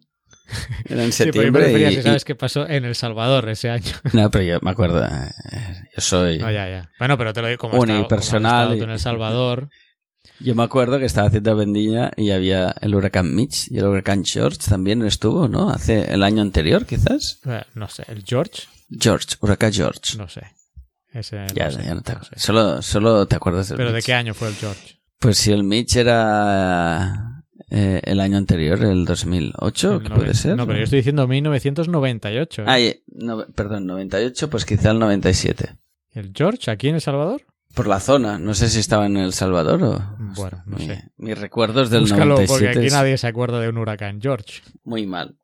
[0.88, 1.90] Era en septiembre.
[1.90, 3.92] Sí, y, sabes qué pasó en El Salvador ese año.
[4.12, 5.05] No, pero yo me acuerdo.
[5.05, 5.31] Eh,
[5.94, 6.38] yo soy.
[6.38, 6.90] ya, ya.
[6.98, 8.81] Bueno, pero te lo digo como unipersonal.
[8.81, 9.68] en El Salvador.
[10.42, 14.24] Yo me acuerdo que estaba haciendo vendimia y había el huracán Mitch y el huracán
[14.24, 15.70] George también estuvo, ¿no?
[15.70, 17.40] Hace el año anterior, quizás.
[17.46, 18.62] Eh, no sé, ¿el George?
[18.90, 20.16] George, huracán George.
[20.18, 20.42] No sé.
[21.12, 22.42] Ese ya, ya no te acuerdas.
[22.42, 24.98] Solo, solo te acuerdas del ¿Pero de qué año fue el George?
[25.18, 30.57] Pues si el Mitch era eh, el año anterior, el 2008, ¿qué puede ser?
[30.57, 32.64] No, pero yo estoy diciendo 1998.
[32.66, 33.02] ¿eh?
[33.07, 35.76] no, perdón, 98, pues quizá el 97.
[36.12, 37.42] ¿El George aquí en El Salvador?
[37.74, 38.38] Por la zona.
[38.38, 40.16] No sé si estaba en El Salvador o...
[40.37, 41.11] Bueno, no sé.
[41.16, 42.53] Mis recuerdos del Búscalo, 97.
[42.53, 44.62] porque aquí nadie se acuerda de un huracán George.
[44.85, 45.37] Muy mal.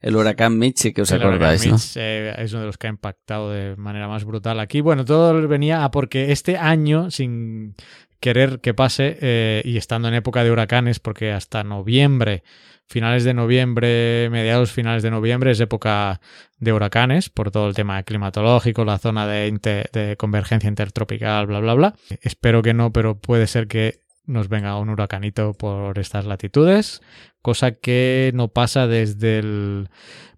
[0.00, 1.76] El huracán Mitch, que os acordáis, ¿no?
[1.96, 4.80] Eh, es uno de los que ha impactado de manera más brutal aquí.
[4.80, 7.74] Bueno, todo venía a porque este año, sin
[8.20, 12.42] querer que pase, eh, y estando en época de huracanes, porque hasta noviembre
[12.86, 16.20] finales de noviembre, mediados finales de noviembre es época
[16.58, 21.94] de huracanes por todo el tema climatológico, la zona de, convergencia intertropical, bla, bla, bla.
[22.22, 27.00] Espero que no, pero puede ser que nos venga un huracanito por estas latitudes,
[27.42, 29.88] cosa que no pasa desde el,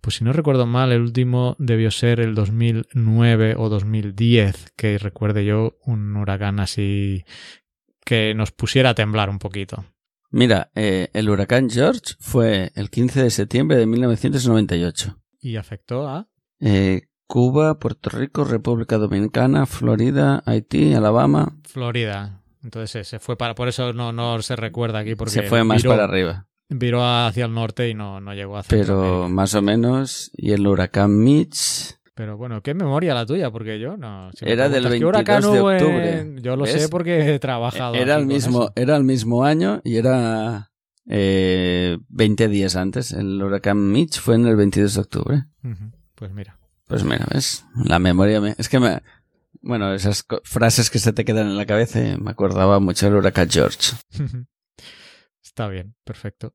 [0.01, 5.45] pues si no recuerdo mal, el último debió ser el 2009 o 2010, que recuerde
[5.45, 7.25] yo un huracán así
[8.05, 9.85] que nos pusiera a temblar un poquito.
[10.31, 15.19] Mira, eh, el huracán George fue el 15 de septiembre de 1998.
[15.41, 16.29] ¿Y afectó a?
[16.61, 21.57] Eh, Cuba, Puerto Rico, República Dominicana, Florida, Haití, Alabama.
[21.65, 22.38] Florida.
[22.63, 25.83] Entonces se fue para, por eso no, no se recuerda aquí porque se fue más
[25.85, 26.47] para arriba.
[26.71, 30.31] Viró hacia el norte y no, no llegó a Pero más o menos.
[30.35, 34.33] Y el huracán Mitch pero bueno, qué memoria la tuya, porque yo no.
[34.41, 36.35] era del 22 de octubre.
[36.43, 37.95] Yo lo sé porque he trabajado.
[37.95, 40.73] Era el mismo, era el mismo año y era
[41.07, 43.13] eh, 20 días antes.
[43.13, 45.45] El huracán Mitch fue en el 22 de octubre.
[46.17, 46.59] Pues mira.
[46.89, 49.01] Pues mira, ves, la memoria me, es que me,
[49.69, 53.51] bueno, esas frases que se te quedan en la cabeza, me acordaba mucho del huracán
[53.51, 53.93] George.
[55.45, 56.55] Está bien, perfecto.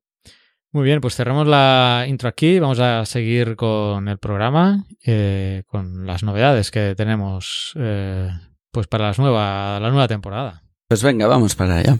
[0.72, 2.58] Muy bien, pues cerramos la intro aquí.
[2.58, 8.30] Vamos a seguir con el programa, eh, con las novedades que tenemos eh,
[8.72, 10.64] pues para las nueva, la nueva temporada.
[10.88, 11.98] Pues venga, vamos para allá.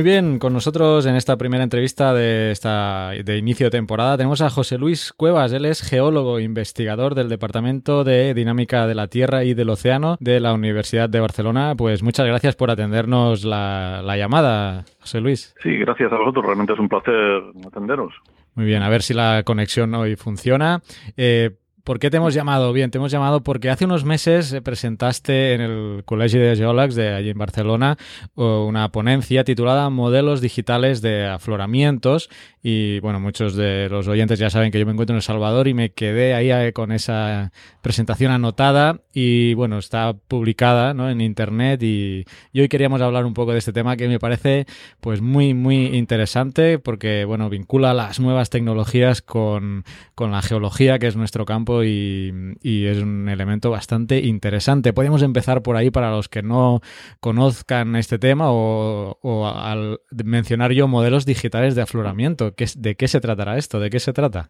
[0.00, 4.40] Muy bien, con nosotros en esta primera entrevista de esta de inicio de temporada tenemos
[4.40, 5.52] a José Luis Cuevas.
[5.52, 10.16] Él es geólogo e investigador del Departamento de Dinámica de la Tierra y del Océano
[10.18, 11.74] de la Universidad de Barcelona.
[11.76, 15.54] Pues muchas gracias por atendernos la, llamada, José Luis.
[15.62, 16.46] Sí, gracias a vosotros.
[16.46, 18.14] Realmente es un placer atenderos.
[18.54, 20.80] Muy bien, a ver si la conexión hoy funciona.
[21.18, 21.50] Eh,
[21.90, 22.72] ¿Por qué te hemos llamado?
[22.72, 26.94] Bien, te hemos llamado porque hace unos meses eh, presentaste en el Colegio de Geòlegs
[26.94, 27.98] de allí en Barcelona
[28.36, 32.30] una ponencia titulada Modelos digitales de afloramientos
[32.62, 35.66] y bueno, muchos de los oyentes ya saben que yo me encuentro en El Salvador
[35.66, 39.00] y me quedé ahí eh, con esa presentación anotada.
[39.14, 43.72] Y bueno, está publicada en internet y, y, hoy queríamos hablar un poco de este
[43.72, 44.66] tema que me parece
[45.00, 51.06] pues muy muy interesante porque bueno, vincula las nuevas tecnologías con, con la geología que
[51.06, 54.92] es nuestro campo y, es un elemento bastante interesante.
[54.92, 56.80] Podemos empezar por ahí para los que no
[57.20, 62.52] conozcan este tema o, al mencionar yo modelos digitales de afloramiento.
[62.76, 63.80] ¿De qué se tratará esto?
[63.80, 64.48] ¿De qué se trata?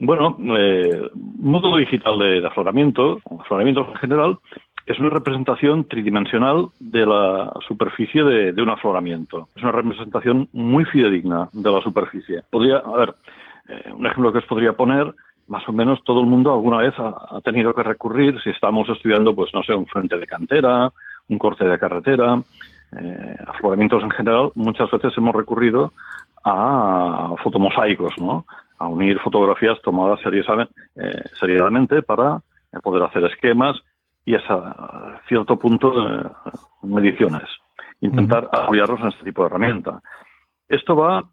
[0.00, 4.38] Bueno, eh, módulo digital de, afloramiento, afloramiento en general,
[4.88, 9.48] es una representación tridimensional de la superficie de, un afloramiento.
[9.54, 12.42] Es una representación muy fidedigna de la superficie.
[12.50, 13.14] Podría, a ver,
[13.68, 15.14] eh, un ejemplo que os podría poner,
[15.48, 19.34] más o menos todo el mundo alguna vez ha, tenido que recurrir, si estamos estudiando,
[19.34, 20.92] pues no sé, un frente de cantera,
[21.28, 22.40] un corte de carretera,
[22.98, 25.92] eh, afloramientos en general, muchas veces hemos recurrido
[26.44, 28.44] a fotomosaicos, ¿no?
[28.78, 32.40] a unir fotografías tomadas eh, seriadamente para
[32.82, 33.76] poder hacer esquemas
[34.24, 36.30] y a cierto punto de
[36.82, 37.48] mediciones.
[38.00, 40.00] Intentar apoyarlos en este tipo de herramienta.
[40.68, 41.24] Esto va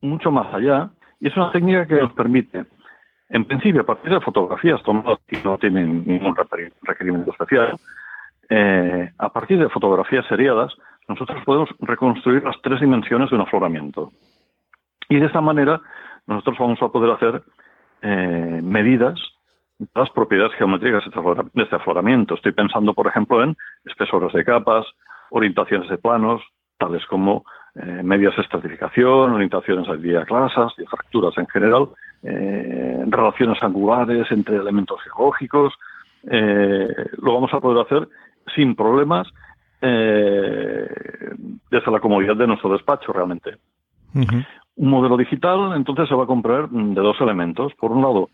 [0.00, 2.64] mucho más allá y es una técnica que nos permite,
[3.30, 6.34] en principio, a partir de fotografías tomadas que no tienen ningún
[6.82, 7.78] requerimiento especial,
[8.48, 10.74] eh, a partir de fotografías seriadas,
[11.08, 14.12] nosotros podemos reconstruir las tres dimensiones de un afloramiento.
[15.08, 15.80] Y de esta manera
[16.26, 17.42] nosotros vamos a poder hacer
[18.02, 19.18] eh, medidas
[19.78, 22.34] de las propiedades geométricas de este afloramiento.
[22.34, 24.86] Estoy pensando, por ejemplo, en espesores de capas,
[25.30, 26.42] orientaciones de planos,
[26.78, 31.88] tales como eh, medias de estratificación, orientaciones de diaclasas, de fracturas en general,
[32.22, 35.74] eh, relaciones angulares entre elementos geológicos.
[36.22, 38.08] lo vamos a poder hacer
[38.54, 39.28] sin problemas
[39.80, 40.88] eh,
[41.70, 43.56] desde la comodidad de nuestro despacho realmente.
[44.14, 47.72] Un modelo digital entonces se va a comprar de dos elementos.
[47.74, 48.30] Por un lado,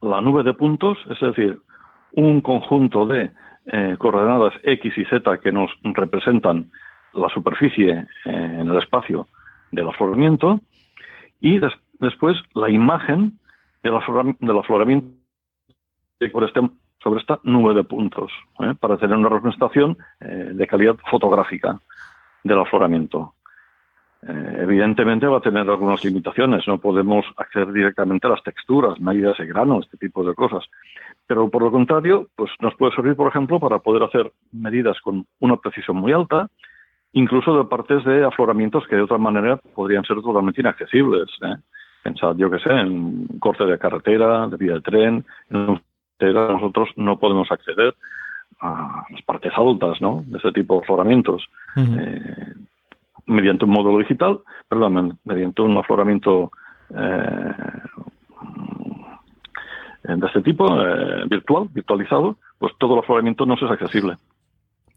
[0.00, 1.58] la nube de puntos, es decir,
[2.12, 3.30] un conjunto de
[3.66, 6.70] eh, coordenadas X y Z que nos representan
[7.12, 9.28] la superficie eh, en el espacio
[9.70, 10.60] del afloramiento
[11.40, 11.58] y
[12.02, 13.38] después la imagen
[13.82, 15.08] del, afloramiento
[16.32, 16.60] por este
[17.02, 18.74] sobre esta nube de puntos, ¿eh?
[18.78, 21.80] para tener una representación eh, de calidad fotográfica
[22.44, 23.34] del afloramiento.
[24.24, 29.36] Eh, evidentemente va a tener algunas limitaciones, no podemos acceder directamente a las texturas, medidas
[29.36, 30.64] de grano, este tipo de cosas.
[31.26, 35.26] Pero por lo contrario, pues nos puede servir, por ejemplo, para poder hacer medidas con
[35.40, 36.48] una precisión muy alta,
[37.12, 41.26] incluso de partes de afloramientos que de otra manera podrían ser totalmente inaccesibles.
[42.02, 45.80] Pensad, yo que sé, en un corte de carretera, de vía de tren, en un
[46.30, 47.94] nosotros no podemos acceder
[48.60, 50.22] a las partes altas ¿no?
[50.26, 51.44] de ese tipo de afloramientos
[51.76, 52.54] eh,
[53.26, 56.52] mediante un módulo digital, perdón, mediante un afloramiento
[56.90, 57.54] eh,
[60.04, 64.16] de este tipo, eh, virtual, virtualizado, pues todo el afloramiento no es accesible.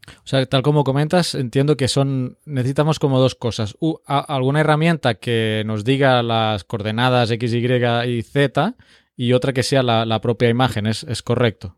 [0.08, 3.78] O sea, tal como comentas, entiendo que son necesitamos como dos cosas.
[4.06, 8.76] alguna herramienta que nos diga las coordenadas X, Y y Z
[9.18, 11.76] y otra que sea la, propia imagen, ¿es, ¿es, correcto?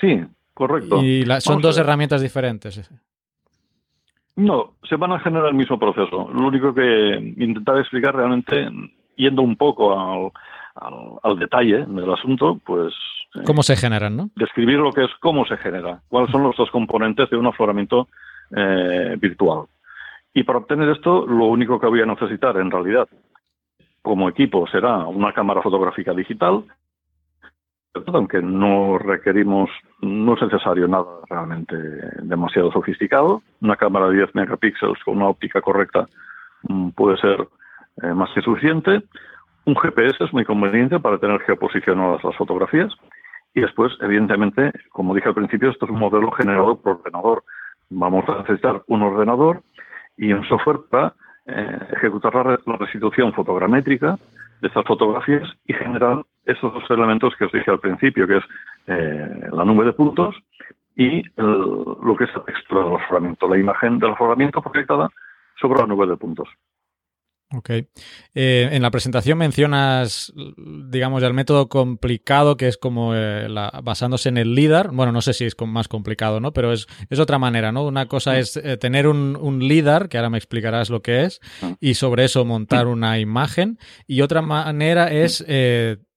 [0.00, 0.20] Sí,
[0.52, 1.02] correcto.
[1.02, 2.90] Y son dos herramientas diferentes.
[4.34, 6.28] No, se van a generar el mismo proceso.
[6.30, 8.68] Lo único que intentar explicar realmente,
[9.16, 10.30] yendo un poco al,
[11.22, 12.92] al, detalle del asunto, pues...
[13.44, 14.30] ¿Cómo se generan, no?
[14.36, 18.08] Describir lo que es cómo se genera, cuáles son los dos componentes de un afloramiento
[18.56, 19.66] eh, virtual.
[20.34, 23.08] Y para obtener esto, lo único que voy a necesitar en realidad
[24.02, 26.62] como equipo será una cámara fotográfica digital,
[28.12, 29.70] aunque no requerimos,
[30.00, 31.76] no es necesario nada realmente
[32.22, 33.42] demasiado sofisticado.
[33.60, 36.06] Una cámara de 10 megapíxeles con una óptica correcta
[36.68, 37.48] mm, puede ser
[38.02, 39.02] eh, más que suficiente.
[39.64, 42.92] Un GPS es muy conveniente para tener geoposicionadas las fotografías.
[43.56, 47.42] Y después, evidentemente, como dije al principio, esto es un modelo generado por ordenador.
[47.88, 49.62] Vamos a necesitar un ordenador
[50.18, 51.14] y un software para
[51.46, 54.18] eh, ejecutar la, restitución fotogramétrica
[54.60, 58.44] de estas fotografías y generar esos dos elementos que os dije al principio, que es
[58.88, 60.36] eh, la nube de puntos
[60.94, 65.08] y lo que es la textura del afloramiento, la imagen del afloramiento proyectada
[65.58, 66.48] sobre la nube de puntos.
[67.52, 67.70] Ok.
[67.70, 73.46] Eh, en la presentación mencionas, digamos, el método complicado que es como eh,
[73.84, 74.90] basándose en el LIDAR.
[74.90, 76.52] Bueno, no sé si es más complicado, ¿no?
[76.52, 77.84] Pero es, es otra manera, ¿no?
[77.86, 81.40] Una cosa es eh, tener un, un, LIDAR, que ahora me explicarás lo que es,
[81.80, 83.78] y sobre eso montar una imagen.
[84.08, 85.44] Y otra manera es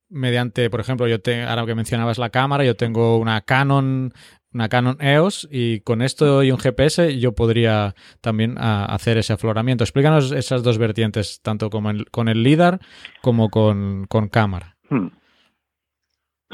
[0.10, 4.14] mediante, por ejemplo, yo te, ahora que mencionabas la cámara, yo tengo una Canon
[4.54, 9.34] una Canon EOS y con esto y un GPS yo podría también ah, hacer ese
[9.34, 9.84] afloramiento.
[9.84, 12.80] Explícanos esas dos vertientes, tanto con el LIDAR
[13.22, 14.76] como con, cámara.
[14.90, 15.08] Hmm.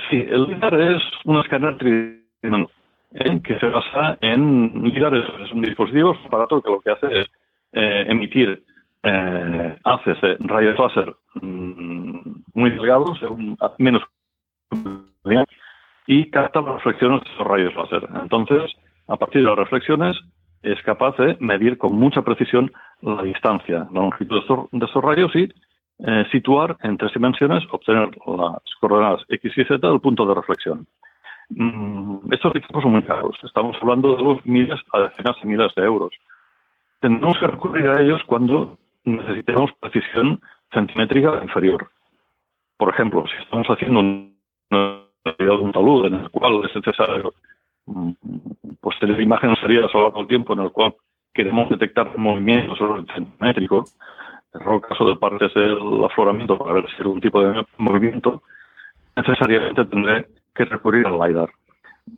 [0.10, 2.70] Sí, el LIDAR es un escáner tridimensional
[3.14, 3.42] ¿eh?
[3.44, 7.22] que se basa en LIDAR es, un dispositivo, es un aparato que lo que hace
[7.22, 7.28] es
[7.74, 8.64] eh, emitir
[9.04, 12.20] eh, haces de rayos láser mm,
[12.54, 13.20] muy delgados,
[13.78, 14.02] menos
[16.08, 18.08] y capta las reflexiones de esos rayos láser.
[18.22, 18.72] Entonces,
[19.08, 20.18] a partir de las reflexiones,
[20.62, 24.36] es capaz de medir con mucha precisión la distancia, la longitud
[24.72, 25.50] de estos, rayos y
[26.00, 30.88] eh, situar en tres dimensiones, obtener las coordenadas X y Z del punto de reflexión.
[31.50, 33.38] Mm, estos equipos son muy caros.
[33.44, 36.12] Estamos hablando de los miles a decenas de miles de euros.
[37.00, 40.42] Tendremos que recurrir a ellos cuando necesitemos precisión
[40.74, 41.90] centimétrica inferior.
[42.78, 44.36] Por ejemplo, si estamos haciendo un,
[45.40, 47.34] un talud en el cual es necesario
[47.86, 48.12] mm,
[48.80, 50.94] pues tener imágenes serias a lo largo del tiempo en el cual
[51.34, 57.22] queremos detectar movimientos en el caso de partes del afloramiento para ver si hay algún
[57.22, 58.42] tipo de movimiento,
[59.16, 61.50] necesariamente tendré que recurrir al LiDAR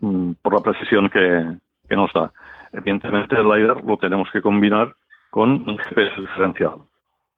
[0.02, 1.58] mm, por la precisión que,
[1.90, 2.32] que nos da.
[2.74, 4.94] Evidentemente el LiDAR lo tenemos que combinar
[5.32, 6.76] con un GPS diferencial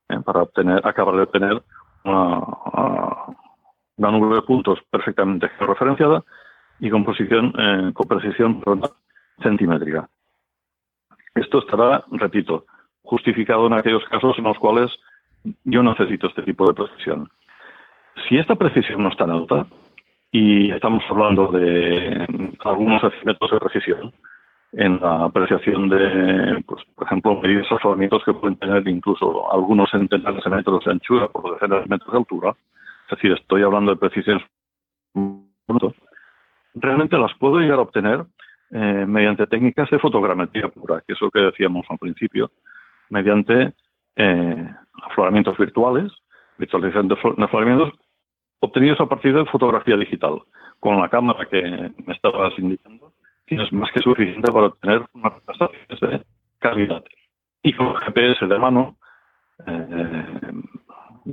[0.10, 0.20] ¿eh?
[0.26, 1.64] para obtener, acabar de obtener
[2.04, 2.40] una,
[4.00, 6.24] una nube de puntos perfectamente georreferenciada
[6.80, 8.64] y con, eh, precisión
[9.44, 10.10] centimétrica.
[11.36, 12.66] Esto estará, repito,
[13.04, 14.90] justificado en aquellos casos en los cuales
[15.64, 17.30] yo necesito este tipo de precisión.
[18.28, 19.68] Si esta precisión no está tan alta,
[20.32, 22.28] y estamos hablando de
[22.64, 24.14] algunos centímetros de precisión
[24.74, 30.44] en la apreciación de, pues, por ejemplo, medidas afloramientos que pueden tener incluso algunos centenares
[30.44, 32.56] de metros de anchura por decenas de metros de altura,
[33.10, 34.44] es decir, estoy hablando de precisiones
[36.76, 38.26] realmente las puedo llegar a obtener
[38.72, 42.52] eh, mediante técnicas de fotogrametría pura, que es lo que decíamos al principio,
[43.10, 43.74] mediante
[44.16, 44.70] eh,
[45.04, 46.12] afloramientos virtuales,
[46.58, 47.94] virtualización de afloramientos
[48.60, 50.42] obtenidos a partir de fotografía digital.
[50.80, 53.14] Con la cámara que me estabas indicando,
[53.46, 56.26] tienes más que suficiente para obtener unas prestaciones de
[56.60, 57.04] calidad.
[57.64, 58.98] Y con GPS de mano,
[59.66, 60.52] eh,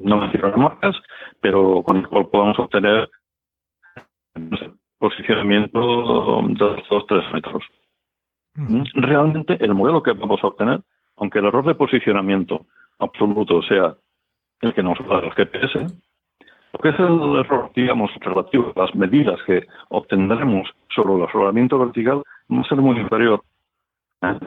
[0.03, 0.97] no menciono marcas,
[1.41, 3.09] pero con el cual podemos obtener
[4.99, 5.81] posicionamiento
[6.49, 7.65] de 2-3 metros.
[8.95, 10.81] Realmente el modelo que vamos a obtener,
[11.17, 12.67] aunque el error de posicionamiento
[12.99, 13.95] absoluto sea
[14.63, 15.87] el que nos da el GPS,
[16.73, 21.79] lo que es el error, digamos, relativo a las medidas que obtendremos sobre el afloramiento
[21.79, 23.43] vertical va a ser muy inferior.
[24.23, 24.39] ¿eh?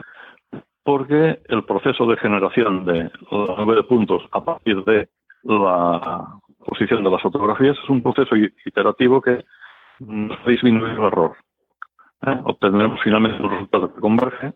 [0.82, 5.08] Porque el proceso de generación de la nube de puntos a partir de
[5.42, 6.26] la
[6.64, 9.44] posición de las fotografías es un proceso iterativo que
[10.00, 11.36] nos el error.
[12.26, 12.40] ¿eh?
[12.44, 14.52] Obtendremos finalmente un resultado que converge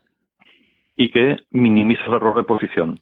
[0.96, 3.00] y que minimiza el error de posición.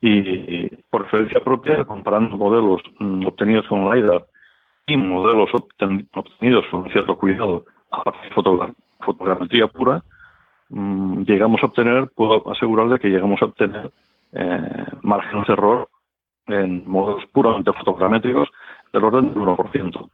[0.00, 4.26] Y por referencia propia, comparando modelos mm, obtenidos con LiDAR
[4.86, 10.02] y modelos obtenidos con cierto cuidado a partir de fotogrametría pura,
[10.68, 13.90] mm, llegamos a obtener, puedo asegurarle que llegamos a obtener
[14.32, 15.88] eh, márgenes de error
[16.48, 18.48] en modos puramente fotogramétricos
[18.92, 20.10] del orden del 1%.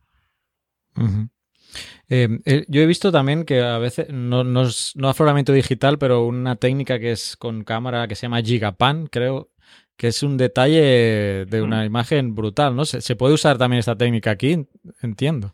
[2.09, 4.65] Eh, eh, yo he visto también que a veces, no, no,
[4.97, 9.49] no afloramiento digital, pero una técnica que es con cámara que se llama Gigapan, creo,
[9.97, 11.87] que es un detalle de una mm.
[11.87, 12.85] imagen brutal, ¿no?
[12.85, 14.67] ¿Se, puede usar también esta técnica aquí?
[15.03, 15.53] Entiendo.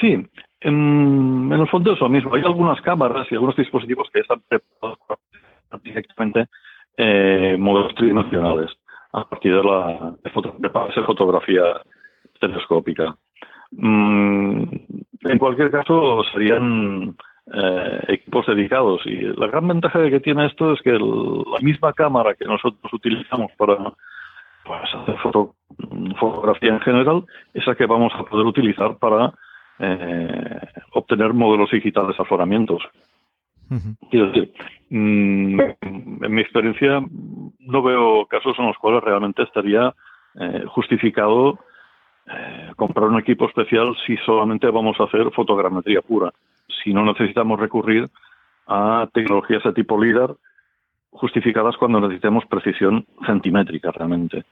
[0.00, 0.26] Sí,
[0.60, 2.34] en, el fondo es lo mismo.
[2.34, 4.98] Hay algunas cámaras y algunos dispositivos que están preparados
[5.82, 6.46] directamente
[6.96, 8.70] eh, modelos tridimensionales
[9.12, 11.80] a partir de la de, fotografía
[12.40, 13.16] telescópica.
[13.72, 14.62] Mm,
[15.22, 17.16] en cualquier caso, serían
[17.52, 22.34] eh, equipos dedicados y la gran ventaja que tiene esto es que la misma cámara
[22.34, 23.76] que nosotros utilizamos para
[24.64, 25.16] pues, hacer
[26.18, 27.24] fotografía en general
[27.54, 29.32] es la que vamos a poder utilizar para
[29.78, 30.60] eh,
[30.92, 32.24] obtener modelos digitales de
[34.10, 34.52] Quiero decir,
[34.90, 37.00] mm, en mi experiencia
[37.58, 39.94] no veo casos en los cuales realmente estaría
[40.38, 41.58] eh, justificado
[42.28, 46.32] eh, comprar un equipo especial si solamente vamos a hacer fotogrametría pura.
[46.82, 48.08] Si no necesitamos recurrir
[48.66, 50.34] a tecnologías de tipo LIDAR
[51.10, 54.44] justificadas cuando necesitemos precisión centimétrica realmente.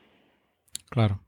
[0.88, 1.18] Claro.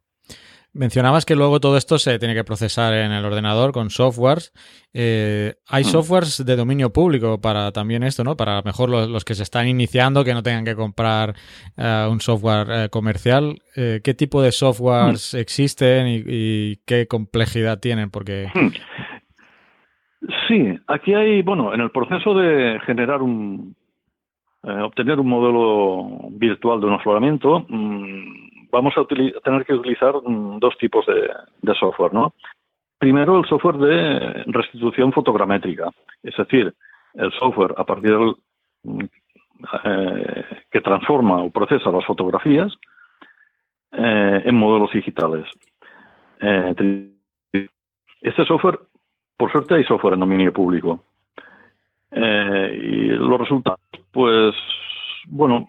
[0.78, 4.52] Mencionabas que luego todo esto se tiene que procesar en el ordenador con softwares.
[4.92, 5.86] Eh, hay hmm.
[5.86, 8.36] softwares de dominio público para también esto, ¿no?
[8.36, 11.34] Para mejor los, que se están iniciando, que no tengan que comprar
[11.78, 13.56] eh, un software eh, comercial.
[13.74, 15.38] ¿Qué tipo de softwares hmm.
[15.38, 18.10] existen y, qué complejidad tienen?
[18.10, 18.48] Porque.
[18.54, 18.68] Hmm.
[20.48, 23.74] Sí, aquí hay, bueno, en el proceso de generar un.
[24.62, 27.66] obtener un modelo virtual de un afloramiento.
[27.68, 32.34] Mm, vamos a, tener que utilizar mm, dos tipos de, software, ¿no?
[32.98, 35.90] Primero, el software de restitución fotogramétrica,
[36.22, 36.72] es decir,
[37.14, 38.34] el software a partir del
[38.84, 39.04] mm,
[39.84, 42.72] eh, que transforma o procesa las fotografías
[43.92, 45.46] eh, en modelos digitales.
[46.40, 47.10] Eh,
[48.20, 48.78] este software,
[49.36, 51.04] por suerte, hay software en dominio público.
[52.12, 54.54] y los resultados, pues,
[55.26, 55.68] bueno,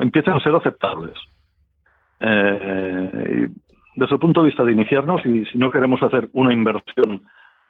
[0.00, 1.14] empiezan a ser aceptables.
[2.20, 3.48] Eh,
[3.96, 7.22] desde el punto de vista de iniciarnos, y si no queremos hacer una inversión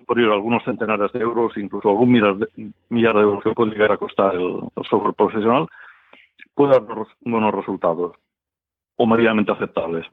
[0.07, 3.97] por ir algunos centenares de euros, incluso algún millar de, euros que puede llegar a
[3.97, 5.67] costar el, software profesional,
[6.55, 6.83] puede dar
[7.21, 8.17] buenos resultados
[8.97, 10.07] o medianamente aceptables.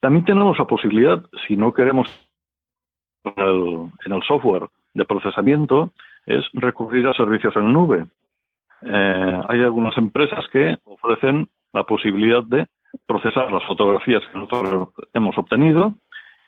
[0.00, 2.08] También tenemos la posibilidad, si no queremos
[3.24, 5.92] en el, en el software de procesamiento,
[6.26, 8.06] es recurrir a servicios en nube.
[8.82, 12.66] Eh, hay algunas empresas que ofrecen la posibilidad de
[13.06, 15.94] procesar las fotografías que nosotros hemos obtenido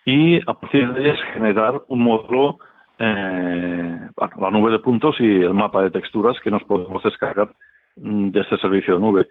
[0.05, 2.59] y a partir de ellas generar un módulo,
[2.99, 7.51] eh, la nube de puntos y el mapa de texturas que nos podemos descargar
[7.97, 9.27] mm, de este servicio de nube.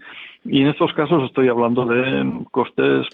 [0.46, 3.08] Y en estos casos estoy hablando de costes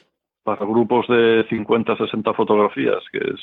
[0.43, 3.39] para grupos de 50, 60 fotografías, que es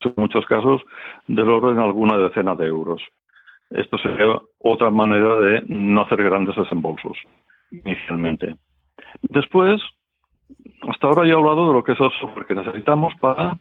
[0.00, 0.82] en muchos casos
[1.28, 3.02] del orden de alguna decena de euros.
[3.70, 7.16] Esto sería otra manera de no hacer grandes desembolsos
[7.70, 8.56] inicialmente.
[9.22, 9.80] Después,
[10.88, 13.58] hasta ahora ya he hablado de lo que es el software que necesitamos para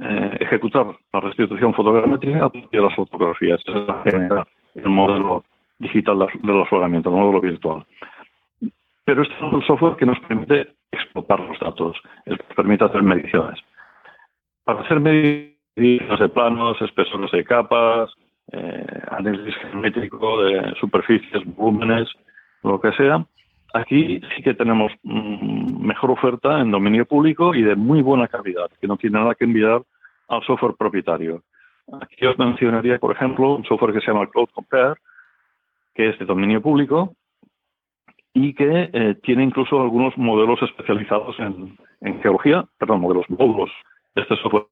[0.00, 3.60] eh, ejecutar la restitución fotogramétrica de las fotografías,
[4.74, 5.44] el modelo
[5.78, 7.84] digital del afloramiento, el modelo virtual.
[9.04, 13.02] Pero este es el software que nos permite explotar los datos, el que permite hacer
[13.02, 13.58] mediciones.
[14.64, 18.10] Para hacer mediciones de planos, espesores de capas,
[18.52, 22.08] eh, análisis geométrico de superficies, volúmenes,
[22.62, 23.24] lo que sea,
[23.74, 28.70] Aquí sí que tenemos mm, mejor oferta en dominio público y de muy buena calidad,
[28.80, 29.82] que no tiene nada que enviar
[30.28, 31.42] al software propietario.
[32.00, 35.00] Aquí os mencionaría, por ejemplo, un software que se llama Cloud Compare,
[35.94, 37.14] que es de dominio público
[38.32, 41.76] y que eh, tiene incluso algunos modelos especializados en,
[42.22, 43.70] geología, perdón, modelos módulos
[44.14, 44.66] este software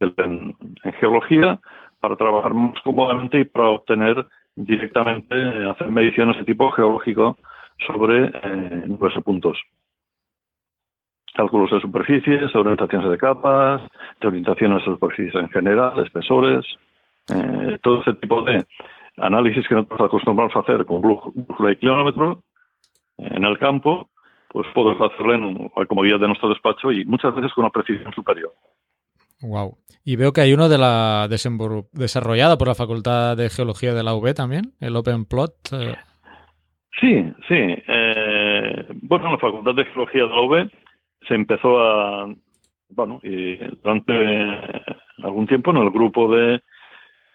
[0.00, 1.58] en, en geología
[2.00, 5.34] para trabajar más cómodamente y para obtener directamente,
[5.70, 7.36] hacer mediciones de tipo geológico
[7.86, 9.58] sobre eh, nuestros puntos.
[11.34, 13.82] Cálculos de superficies, orientaciones de capas,
[14.20, 16.64] de orientaciones de superficies en general, espesores,
[17.34, 18.64] eh, todo ese tipo de
[19.16, 22.42] análisis que nosotros acostumbramos a hacer con brújula y kilómetro
[23.18, 24.10] en el campo,
[24.48, 28.12] pues podemos hacerlo en la comodidad de nuestro despacho y muchas veces con una precisión
[28.12, 28.52] superior.
[29.40, 29.78] Wow.
[30.04, 34.14] Y veo que hay uno de la desarrollado por la Facultad de Geología de la
[34.14, 35.54] UB también, el OpenPlot.
[35.72, 35.96] Eh.
[37.00, 37.54] Sí, sí.
[37.86, 40.70] Eh, bueno, en la Facultad de Geología de la UB
[41.26, 42.34] se empezó a,
[42.90, 44.12] bueno, y durante
[45.22, 46.60] algún tiempo en el grupo de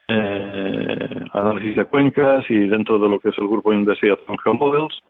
[0.09, 5.01] eh, análisis de cuencas y dentro de lo que es el grupo de investigación GeoModels,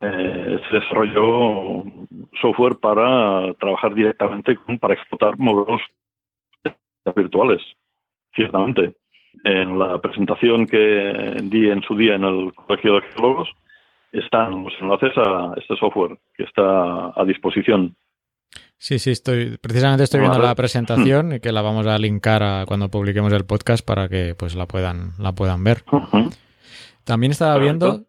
[0.00, 1.84] eh, se desarrolló
[2.40, 5.80] software para trabajar directamente con, para explotar modelos
[7.14, 7.62] virtuales,
[8.34, 8.94] ciertamente.
[9.44, 13.52] En la presentación que di en su día en el Colegio de Geólogos,
[14.12, 17.96] están los enlaces a este software que está a disposición.
[18.78, 22.64] Sí, sí, estoy precisamente estoy viendo la presentación y que la vamos a linkar a
[22.66, 25.82] cuando publiquemos el podcast para que pues la puedan la puedan ver.
[27.04, 28.04] También estaba viendo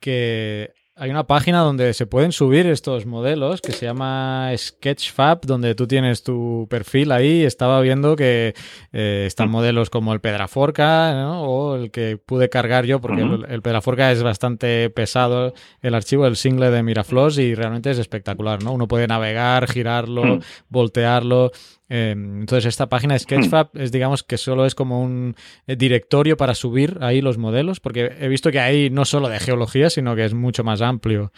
[0.00, 5.74] que hay una página donde se pueden subir estos modelos que se llama Sketchfab, donde
[5.74, 7.44] tú tienes tu perfil ahí.
[7.44, 8.54] Estaba viendo que
[8.92, 14.10] eh, están modelos como el Pedraforca o el que pude cargar yo, porque el, Pedraforca
[14.10, 18.62] es bastante pesado, el archivo, el single de Miraflores, y realmente es espectacular.
[18.62, 18.72] ¿no?
[18.72, 21.52] Uno puede navegar, girarlo, voltearlo.
[21.88, 25.34] Em, entonces, esta página de Sketchfab es, digamos, que solo es como un
[25.66, 29.38] eh, directorio para subir ahí los modelos, porque he visto que hay no solo de
[29.38, 31.32] geología, sino que es mucho más amplio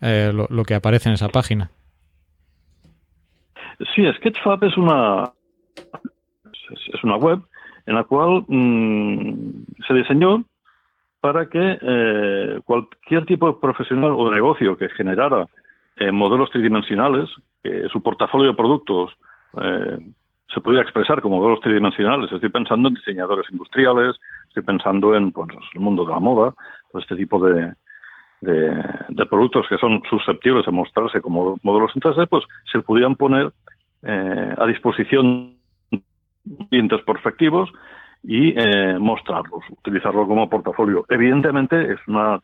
[0.00, 1.70] eh, lo, que aparece en esa página.
[3.94, 5.32] Sí, Sketchfab es una,
[6.94, 7.40] es una web
[7.86, 10.44] en la cual mm, se diseñó
[11.20, 15.46] para que eh, cualquier tipo de profesional o negocio que generara
[15.96, 17.28] eh, modelos tridimensionales,
[17.62, 19.12] que su portafolio de productos
[19.62, 19.98] eh,
[20.52, 22.30] se pudiera expresar como modelos tridimensionales.
[22.32, 24.16] Estoy pensando en diseñadores industriales,
[24.48, 26.54] estoy pensando en pues, el mundo de la moda,
[26.94, 27.74] este tipo de,
[28.40, 33.52] de, productos que son susceptibles de mostrarse como modelos en 3D, pues se pudieran poner
[34.02, 35.56] eh, a disposición
[36.70, 37.70] clientes prospectivos
[38.22, 41.04] y eh, mostrarlos, utilizarlo como portafolio.
[41.08, 42.40] Evidentemente, es una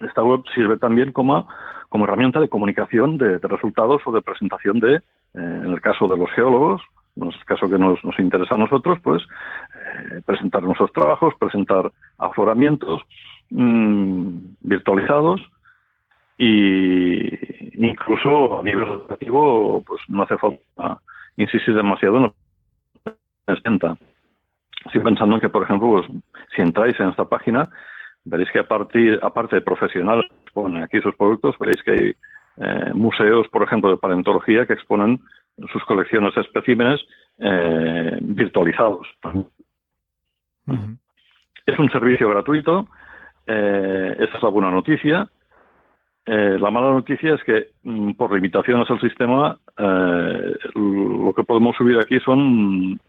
[0.00, 1.48] esta web sirve también como,
[1.88, 5.00] como herramienta de comunicación de, resultados o de presentación de, eh,
[5.34, 6.82] en el caso de los geólogos,
[7.16, 9.22] en el caso que nos, nos interesa a nosotros, pues
[10.24, 13.02] presentar nuestros trabajos, presentar afloramientos,
[13.50, 15.40] Mm, virtualizados
[16.38, 21.00] y incluso a nivel educativo pues no hace falta
[21.36, 22.34] insistir demasiado en lo
[24.86, 26.06] Estoy pensando en que, por ejemplo, pues,
[26.54, 27.68] si entráis en esta página,
[28.24, 32.14] veréis que a partir, aparte de profesionales que exponen aquí sus productos, veréis que hay
[32.58, 35.20] eh, museos, por ejemplo, de paleontología que exponen
[35.72, 37.00] sus colecciones de especímenes
[37.38, 39.06] eh, virtualizados.
[41.66, 42.86] Es un servicio gratuito
[43.52, 45.28] eh, esa es la buena noticia.
[46.24, 51.74] Eh, la mala noticia es que mm, por limitaciones al sistema eh, lo que podemos
[51.76, 53.00] subir aquí son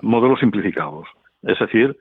[0.00, 1.06] modelos simplificados,
[1.42, 1.94] es decir,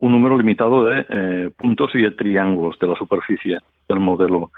[0.00, 4.52] un número limitado de puntos y de triángulos de la superficie del modelo.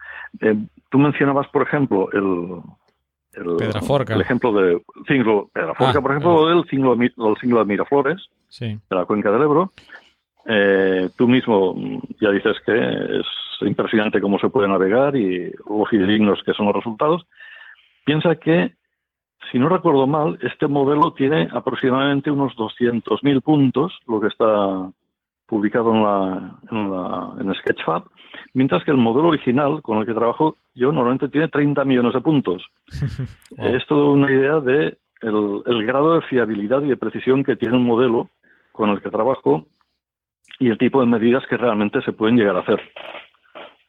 [0.90, 2.60] tú mencionabas, por ejemplo, el,
[3.32, 8.28] el, ejemplo de cinglo, Pedraforca, ah, por ejemplo, del cinglo, del cinglo de Miraflores,
[8.58, 9.72] de la cuenca del Ebro,
[10.46, 11.76] eh, tú mismo
[12.20, 13.26] ya dices que es
[13.60, 17.26] impresionante cómo se puede navegar y lo fidedignos que son los resultados.
[18.04, 18.72] Piensa que,
[19.52, 24.90] si no recuerdo mal, este modelo tiene aproximadamente unos 200.000 puntos, lo que está
[25.50, 28.04] publicado en, la, en, la, en Sketchfab,
[28.54, 32.20] mientras que el modelo original con el que trabajo yo normalmente tiene 30 millones de
[32.20, 32.62] puntos.
[33.58, 37.84] Es toda una idea de el grado de fiabilidad y de precisión que tiene un
[37.84, 38.30] modelo
[38.72, 39.66] con el que trabajo
[40.58, 42.80] y el tipo de medidas que realmente se pueden llegar a hacer.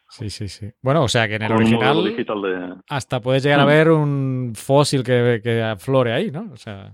[0.10, 0.70] Sí, sí, sí.
[0.82, 3.68] Bueno, o sea que en el original hasta puedes llegar a mm.
[3.68, 6.50] ver un fósil que, que aflore ahí, ¿no?
[6.52, 6.92] O sea...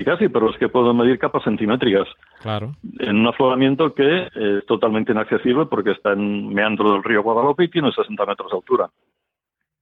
[0.00, 2.08] Y casi, pero es que puedo medir capas centimétricas.
[2.44, 2.76] Claro.
[2.98, 7.70] En un afloramiento que es totalmente inaccesible porque está en meandro del río Guadalupe y
[7.70, 8.90] tiene 60 metros de altura,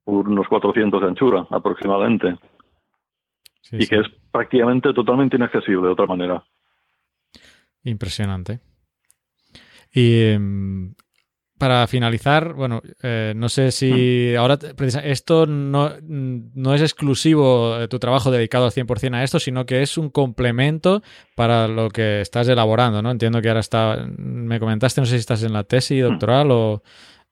[0.04, 2.36] unos 400 de anchura aproximadamente.
[3.72, 6.44] y que es prácticamente totalmente inaccesible de otra manera.
[7.82, 8.60] Impresionante.
[9.92, 10.94] Y em,
[11.62, 14.58] para finalizar, bueno, eh, no sé si ahora
[15.04, 19.80] esto no, no, es exclusivo de tu trabajo dedicado al 100% a esto, sino que
[19.80, 21.02] es un complemento
[21.36, 23.12] para lo que estás elaborando, ¿no?
[23.12, 26.82] Entiendo que ahora está, me comentaste, no sé si estás en la tesis doctoral o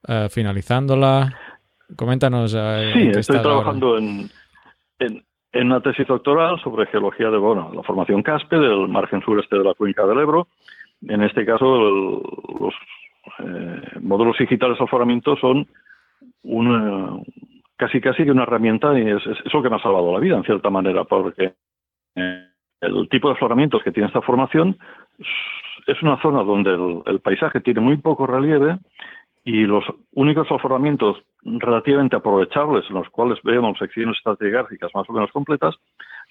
[0.06, 1.36] eh, finalizándola.
[1.96, 2.54] Coméntanos.
[2.56, 4.30] Eh, sí, estoy trabajando en,
[5.00, 9.64] en una tesis doctoral sobre geología de bueno, la formación Caspe del margen sureste de
[9.64, 10.46] la cuenca del Ebro.
[11.02, 11.66] En este caso,
[12.60, 12.74] los
[13.38, 15.66] eh, módulos digitales de afloramiento son
[16.42, 17.16] una,
[17.76, 20.44] casi casi que una herramienta y es, eso que me ha salvado la vida, en
[20.44, 21.54] cierta manera, porque
[22.16, 22.46] eh,
[22.80, 24.76] el tipo de afloramientos que tiene esta formación
[25.86, 28.78] es una zona donde el paisaje tiene muy poco relieve
[29.44, 35.30] y los únicos afloramientos relativamente aprovechables en los cuales vemos secciones estratigráficas más o menos
[35.32, 35.74] completas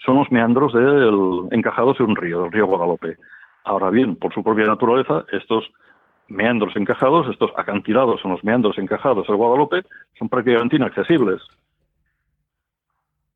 [0.05, 3.17] son los meandros del, encajados en un río, del río Guadalupe.
[3.63, 5.69] Ahora bien, por su propia naturaleza, estos
[6.29, 9.83] meandros encajados, estos acantilados en los meandros encajados del Guadalupe,
[10.17, 11.41] son prácticamente inaccesibles.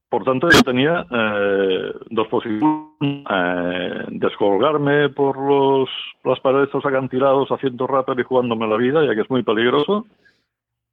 [0.10, 2.94] Por tanto, yo tenía eh, dos posibilidades.
[3.02, 5.90] Eh, descolgarme por los,
[6.24, 9.44] las paredes de los acantilados haciendo rápido y jugándome la vida, ya que es muy
[9.44, 10.06] peligroso,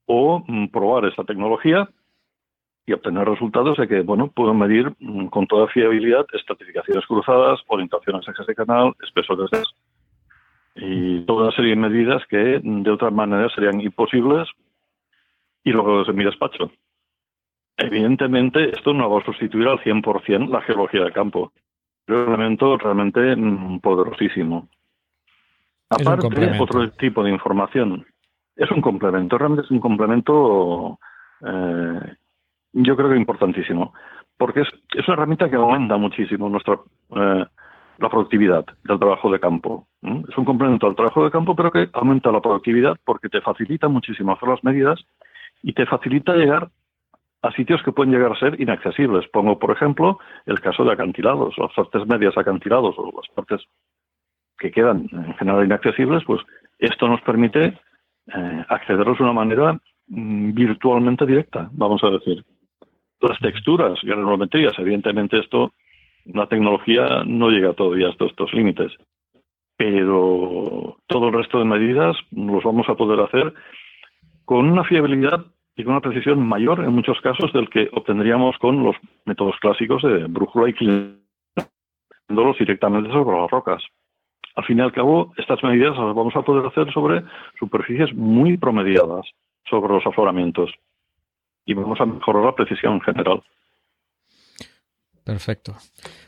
[0.06, 1.88] o mm, probar esta tecnología
[2.86, 8.26] y obtener resultados de que, bueno, puedo medir mm, con toda fiabilidad estratificaciones cruzadas, orientaciones
[8.26, 9.62] ejes de canal, espesores de
[10.74, 14.48] y toda una serie de medidas que de otra manera serían imposibles
[15.64, 16.70] y luego desde mi despacho.
[17.76, 21.52] Evidentemente, esto no va a sustituir al 100% la geología de campo.
[22.06, 24.68] Es un elemento realmente mm, poderosísimo.
[25.88, 26.28] Aparte,
[26.60, 28.06] otro tipo de información.
[28.54, 30.98] Es un complemento, realmente es un complemento,
[31.40, 32.14] eh,
[32.72, 33.94] yo creo que importantísimo,
[34.36, 36.78] porque es, es, una herramienta que aumenta muchísimo nuestra
[37.16, 37.46] eh,
[38.00, 39.86] la productividad del trabajo de campo.
[40.02, 43.88] Es un complemento al trabajo de campo, pero que aumenta la productividad porque te facilita
[43.88, 44.98] muchísimo hacer las medidas
[45.62, 46.70] y te facilita llegar
[47.42, 49.28] a sitios que pueden llegar a ser inaccesibles.
[49.28, 53.66] Pongo, por ejemplo, el caso de acantilados, las partes medias acantilados o las partes
[54.58, 56.40] que quedan en general inaccesibles, pues
[56.78, 57.78] Esto nos permite
[58.34, 59.78] eh, accederlos de una manera
[60.08, 62.44] mm, virtualmente directa, vamos a decir.
[63.20, 65.74] Las texturas y las evidentemente esto,
[66.34, 68.92] la tecnología no llega todavía a estos, límites,
[69.76, 73.54] pero todo el resto de medidas los vamos a poder hacer
[74.44, 78.82] con una fiabilidad y con una precisión mayor en muchos casos del que obtendríamos con
[78.82, 81.18] los métodos clásicos de brújula y
[82.28, 83.82] los directamente sobre las rocas.
[84.56, 87.22] Al fin y al cabo, estas medidas las vamos a poder hacer sobre
[87.58, 89.26] superficies muy promediadas
[89.68, 90.70] sobre los afloramientos
[91.64, 93.42] y vamos a mejorar la precisión en general.
[95.24, 95.76] Perfecto.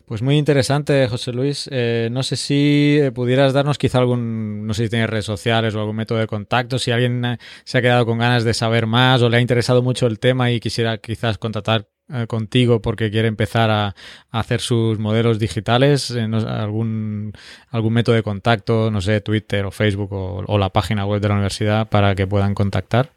[0.07, 1.69] Pues muy interesante, José Luis.
[1.73, 5.81] Eh, no sé si pudieras darnos quizá algún, no sé si tienes redes sociales o
[5.81, 9.23] algún método de contacto, si alguien eh, se ha quedado con ganas de saber más
[9.23, 13.29] o le ha interesado mucho el tema y quisiera quizás contactar eh, contigo porque quiere
[13.29, 13.95] empezar a,
[14.31, 17.33] hacer sus modelos digitales, eh, algún,
[17.71, 21.35] algún método de contacto, no sé, Twitter o Facebook o, la página web de la
[21.35, 23.11] universidad para que puedan contactar?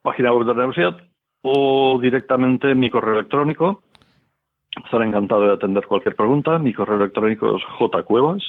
[0.00, 0.96] Página web de la universidad
[1.42, 3.82] o directamente mi correo electrónico.
[4.82, 6.58] Estaré encantado de atender cualquier pregunta.
[6.58, 8.42] Mi correo electrónico es jcuevas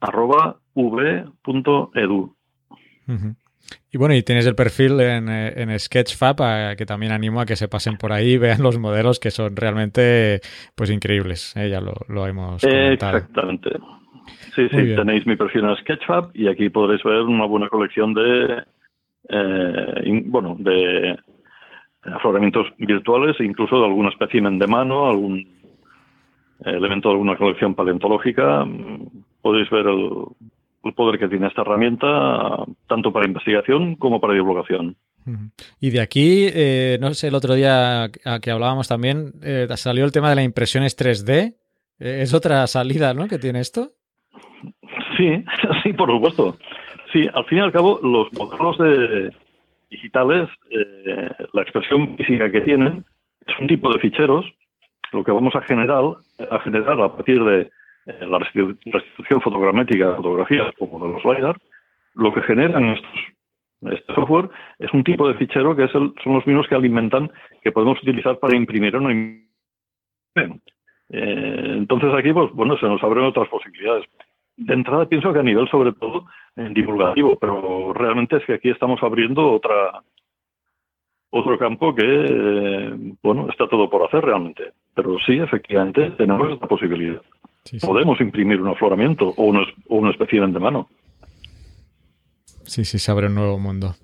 [0.00, 2.34] arroba v.edu.
[3.90, 7.56] Y bueno, y tienes el perfil en, eh, en Sketchfab, que también animo a que
[7.56, 10.40] se pasen por ahí y vean los modelos que son realmente
[10.74, 11.56] pues increíbles.
[11.56, 11.70] ¿eh?
[11.70, 13.16] Ya lo, lo, hemos comentado.
[13.16, 13.70] Exactamente.
[14.54, 18.62] Sí, sí, tenéis mi perfil en Sketchfab y aquí podréis ver una buena colección de,
[19.28, 21.16] eh, bueno, de
[22.06, 25.46] afloramientos virtuales e incluso de algún espécimen de mano, algún
[26.64, 28.66] elemento de alguna colección paleontológica.
[29.42, 30.10] Podéis ver el,
[30.84, 34.96] el poder que tiene esta herramienta, tanto para investigación como para divulgación.
[35.80, 38.10] Y de aquí, eh, no sé, el otro día
[38.42, 41.54] que hablábamos también, eh, salió el tema de las impresiones 3D.
[41.98, 43.26] Eh, ¿Es otra salida, ¿no?
[43.26, 43.92] que tiene esto?
[45.16, 45.44] Sí,
[45.82, 46.58] sí, por supuesto.
[47.12, 49.32] Sí, al fin y al cabo, los modelos de
[49.90, 50.48] digitales,
[51.52, 53.04] la expresión física que tienen,
[53.46, 54.44] es un tipo de ficheros,
[55.12, 56.04] lo que vamos a generar,
[56.50, 57.70] a generar a partir de
[58.06, 61.56] eh, la restitución fotogramétrica de fotografías como de los LiDAR,
[62.14, 63.20] lo que generan estos,
[63.92, 67.30] este software es un tipo de fichero que es son los mismos que alimentan,
[67.62, 69.10] que podemos utilizar para imprimir o no.
[71.10, 74.06] Eh, entonces aquí, pues bueno, se nos abren otras posibilidades.
[74.56, 76.26] De entrada pienso que a nivel sobre todo
[76.56, 80.02] divulgativo, pero realmente es que aquí estamos abriendo otra
[81.30, 84.72] otro campo que, eh, bueno, está todo por hacer realmente.
[84.94, 87.20] Pero sí, efectivamente, tenemos esta posibilidad.
[87.84, 90.88] Podemos imprimir un afloramiento o, una, o un espécimen de mano.
[92.66, 93.94] Sí, sí, se abre un nuevo mundo.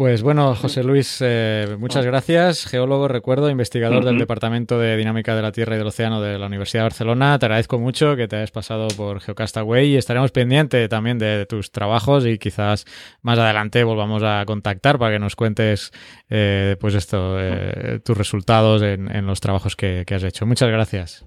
[0.00, 2.66] Pues bueno, José Luis, eh, muchas gracias.
[2.66, 6.46] Geólogo, recuerdo, investigador del Departamento de Dinámica de la Tierra y del Océano de la
[6.46, 7.38] Universidad de Barcelona.
[7.38, 11.70] Te agradezco mucho que te hayas pasado por Geocastaway y estaremos pendientes también de tus
[11.70, 12.86] trabajos y quizás
[13.20, 15.92] más adelante volvamos a contactar para que nos cuentes
[16.30, 20.46] eh, pues esto, eh, tus resultados en, los trabajos que has hecho.
[20.46, 21.26] Muchas gracias.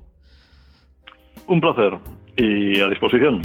[1.48, 2.00] Un placer
[2.38, 3.42] y a disposición.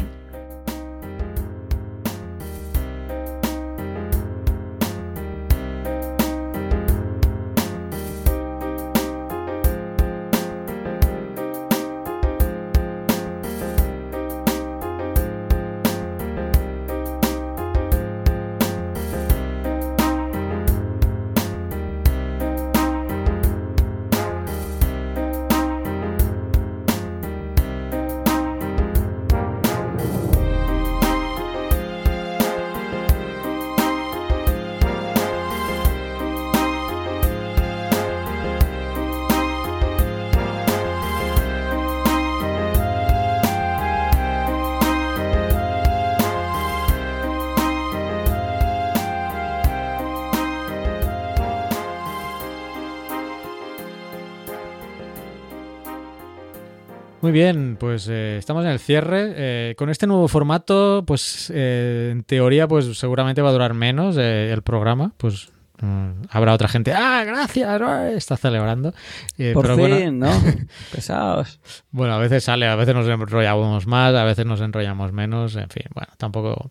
[57.29, 59.35] Muy bien, pues eh, estamos en el cierre.
[59.37, 64.17] Eh, con este nuevo formato, pues eh, en teoría, pues seguramente va a durar menos
[64.17, 65.13] el programa.
[65.19, 65.51] Pues
[65.81, 67.81] Mm, habrá otra gente, ah, gracias,
[68.17, 68.93] está celebrando.
[69.37, 70.31] Eh, Por fin, ¿no?
[70.93, 71.61] Pesados.
[71.91, 75.69] Bueno, a veces sale, a veces nos enrollamos más, a veces nos enrollamos menos, en
[75.71, 76.71] fin, bueno, tampoco...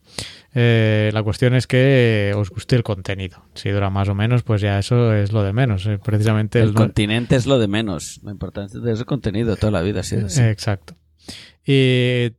[0.59, 3.43] Eh, la cuestión es que os guste el contenido.
[3.53, 5.85] Si dura más o menos, pues ya eso es lo de menos.
[5.85, 8.19] Eh, precisamente el, continente es lo de menos.
[8.23, 10.01] Lo importante es el contenido toda la vida.
[10.01, 10.95] Sí, Exacto.
[11.63, 12.31] Y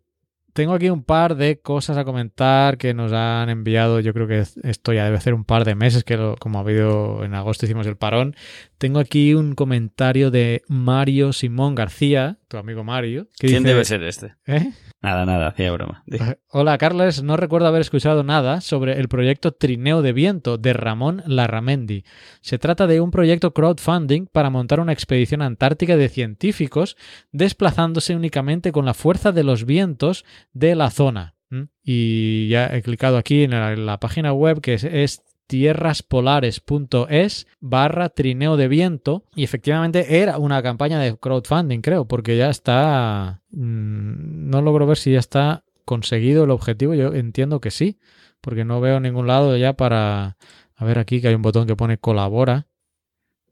[0.59, 4.01] tengo aquí un par de cosas a comentar que nos han enviado.
[4.01, 7.23] Yo creo que esto ya debe ser un par de meses, que como ha habido
[7.23, 8.35] en agosto hicimos el parón.
[8.77, 13.29] Tengo aquí un comentario de Mario Simón García, tu amigo Mario.
[13.39, 14.35] ¿Quién dice, debe ser este?
[14.47, 14.73] ¿Eh?
[15.01, 16.03] Nada, nada, hacía broma.
[16.49, 17.23] Hola, Carles.
[17.23, 22.05] No recuerdo haber escuchado nada sobre el proyecto Trineo de Viento de Ramón Larramendi.
[22.41, 26.97] Se trata de un proyecto crowdfunding para montar una expedición antártica de científicos
[27.31, 31.35] desplazándose únicamente con la fuerza de los vientos de la zona.
[31.83, 38.69] Y ya he clicado aquí en la, página web que es, tierraspolares.es barra trineo de
[38.69, 39.25] viento.
[39.35, 44.99] Y efectivamente era una campaña de crowdfunding creo porque ya está mm, no logro ver
[44.99, 46.95] si ya está conseguido el objetivo.
[46.95, 47.99] Yo entiendo que sí
[48.41, 50.37] porque no veo ningún lado ya para
[50.77, 52.68] a ver aquí que hay un botón que pone colabora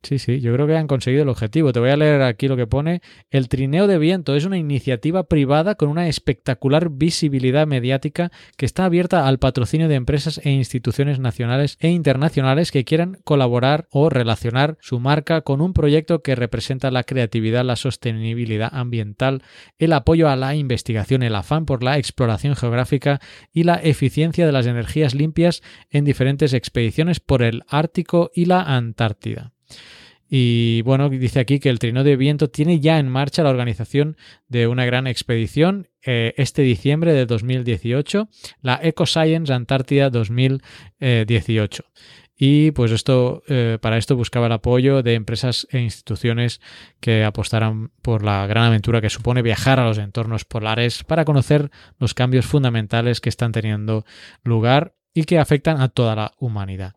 [0.06, 1.72] Sí, sí, yo creo que han conseguido el objetivo.
[1.72, 3.02] Te voy a leer aquí lo que pone.
[3.28, 8.84] El trineo de viento es una iniciativa privada con una espectacular visibilidad mediática que está
[8.84, 14.78] abierta al patrocinio de empresas e instituciones nacionales e internacionales que quieran colaborar o relacionar
[14.80, 19.42] su marca con un proyecto que representa la creatividad, la sostenibilidad ambiental,
[19.76, 23.20] el apoyo a la investigación, el afán por la exploración geográfica
[23.52, 28.62] y la eficiencia de las energías limpias en diferentes expediciones por el Ártico y la
[28.62, 29.55] Antártida.
[30.28, 34.16] Y bueno, dice aquí que el Trino de Viento tiene ya en marcha la organización
[34.48, 38.28] de una gran expedición eh, este diciembre de 2018,
[38.60, 41.84] la EcoScience Antártida 2018.
[42.38, 46.60] Y pues esto, eh, para esto buscaba el apoyo de empresas e instituciones
[47.00, 51.70] que apostaran por la gran aventura que supone viajar a los entornos polares para conocer
[51.98, 54.04] los cambios fundamentales que están teniendo
[54.42, 56.94] lugar y que afectan a toda la humanidad.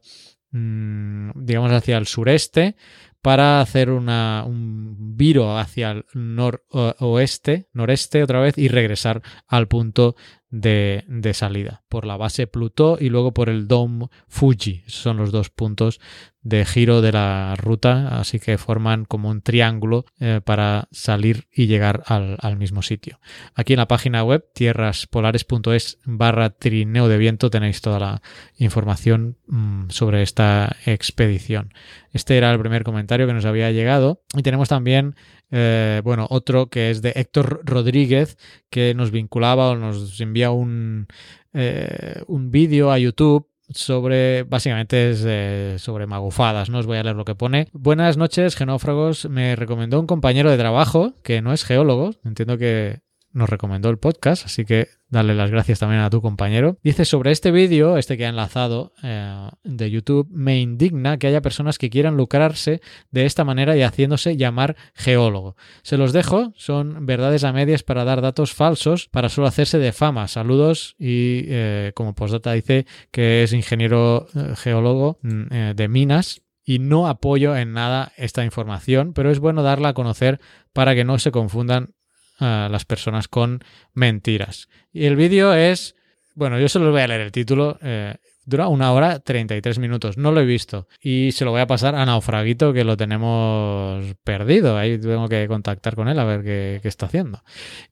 [0.51, 2.75] mm, digamos, hacia el sureste
[3.21, 10.15] para hacer un viro hacia el noroeste, noreste otra vez y regresar al punto
[10.51, 14.83] de, salida por la base Plutó y luego por el Dom Fuji.
[14.85, 15.99] Son los dos puntos
[16.43, 21.67] de giro de la ruta, así que forman como un triángulo eh, para salir y
[21.67, 23.19] llegar al, al, mismo sitio.
[23.53, 28.21] Aquí en la página web tierraspolares.es barra trineo de viento tenéis toda la
[28.57, 31.73] información mm, sobre esta expedición.
[32.11, 35.15] Este era el primer comentario que nos había llegado y tenemos también
[35.51, 38.37] eh, bueno, otro que es de Héctor Rodríguez,
[38.69, 41.07] que nos vinculaba o nos envía un,
[41.53, 47.15] eh, un vídeo a YouTube sobre, básicamente es sobre magufadas, no os voy a leer
[47.15, 47.67] lo que pone.
[47.73, 49.29] Buenas noches, genófragos.
[49.29, 52.99] Me recomendó un compañero de trabajo que no es geólogo, entiendo que
[53.33, 56.77] nos recomendó el podcast, así que darle las gracias también a tu compañero.
[56.83, 61.41] Dice sobre este vídeo, este que ha enlazado eh, de YouTube, me indigna que haya
[61.41, 65.55] personas que quieran lucrarse de esta manera y haciéndose llamar geólogo.
[65.83, 69.91] Se los dejo, son verdades a medias para dar datos falsos para solo hacerse de
[69.91, 70.27] fama.
[70.27, 76.79] Saludos y eh, como postdata dice que es ingeniero eh, geólogo mm, de minas y
[76.79, 80.39] no apoyo en nada esta información, pero es bueno darla a conocer
[80.73, 81.95] para que no se confundan
[82.41, 83.63] a las personas con
[83.93, 84.67] mentiras.
[84.91, 85.95] Y el vídeo es,
[86.35, 88.15] bueno, yo solo voy a leer el título, eh,
[88.45, 91.95] dura una hora 33 minutos, no lo he visto y se lo voy a pasar
[91.95, 96.81] a Naufraguito que lo tenemos perdido, ahí tengo que contactar con él a ver qué,
[96.83, 97.43] está haciendo.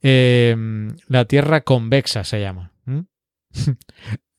[0.01, 2.73] Em, la Tierra Convexa se llama.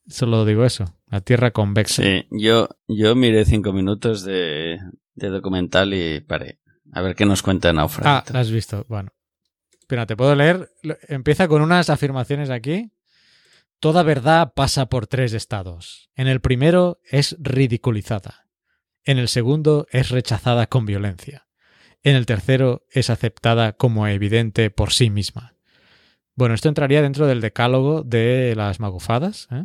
[0.06, 2.02] Solo digo eso, la Tierra Convexa.
[2.02, 4.78] Sí, yo, yo miré cinco minutos de,
[5.14, 6.58] de documental y paré.
[6.92, 8.32] A ver qué nos cuenta Naufraguito.
[8.34, 8.84] Ah, has visto.
[8.88, 9.12] Bueno,
[9.90, 10.70] Espera, te puedo leer.
[11.08, 12.92] Empieza con unas afirmaciones aquí.
[13.80, 16.10] Toda verdad pasa por tres estados.
[16.14, 18.46] En el primero es ridiculizada.
[19.02, 21.48] En el segundo es rechazada con violencia.
[22.04, 25.56] En el tercero es aceptada como evidente por sí misma.
[26.36, 29.48] Bueno, esto entraría dentro del decálogo de las magufadas.
[29.50, 29.64] ¿eh?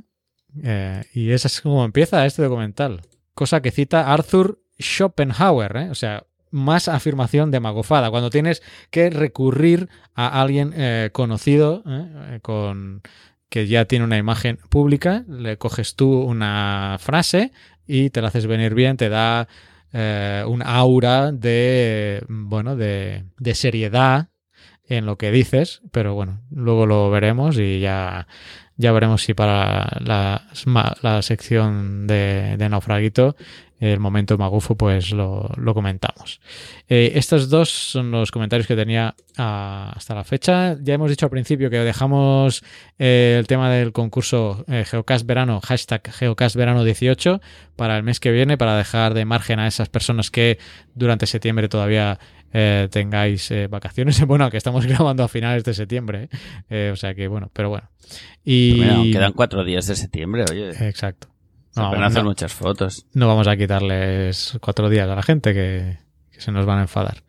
[0.63, 3.01] Eh, y esa es como empieza este documental.
[3.35, 5.77] Cosa que cita Arthur Schopenhauer.
[5.77, 5.89] ¿eh?
[5.91, 12.39] O sea, más afirmación de magofada, cuando tienes que recurrir a alguien eh, conocido eh,
[12.41, 13.01] con
[13.49, 17.51] que ya tiene una imagen pública, le coges tú una frase
[17.85, 19.49] y te la haces venir bien, te da
[19.91, 24.29] eh, un aura de bueno de, de seriedad
[24.87, 28.27] en lo que dices, pero bueno, luego lo veremos y ya
[28.77, 30.43] Ya veremos si para la,
[31.01, 33.35] la sección de, de naufraguito
[33.79, 36.39] el momento magufo, pues lo, comentamos.
[36.87, 40.77] Eh, estos dos son los comentarios que tenía ah, hasta la fecha.
[40.81, 42.63] Ya hemos dicho al principio que dejamos
[42.99, 47.41] eh, el tema del concurso eh, Geocast Verano, hashtag Geocast Verano 18
[47.75, 50.57] para el mes que viene, para dejar de margen a esas personas que
[50.93, 52.19] durante septiembre todavía
[52.89, 54.21] tengáis vacaciones.
[54.27, 56.29] Bueno, que estamos grabando a finales de septiembre,
[56.91, 57.89] o sea que bueno, pero bueno.
[58.43, 60.69] Y quedan cuatro días de septiembre, oye.
[60.87, 61.27] Exacto.
[61.75, 63.05] Se no, pueden hacer muchas fotos.
[63.13, 65.97] No vamos a quitarles cuatro días a la gente que,
[66.31, 67.23] se nos van a enfadar.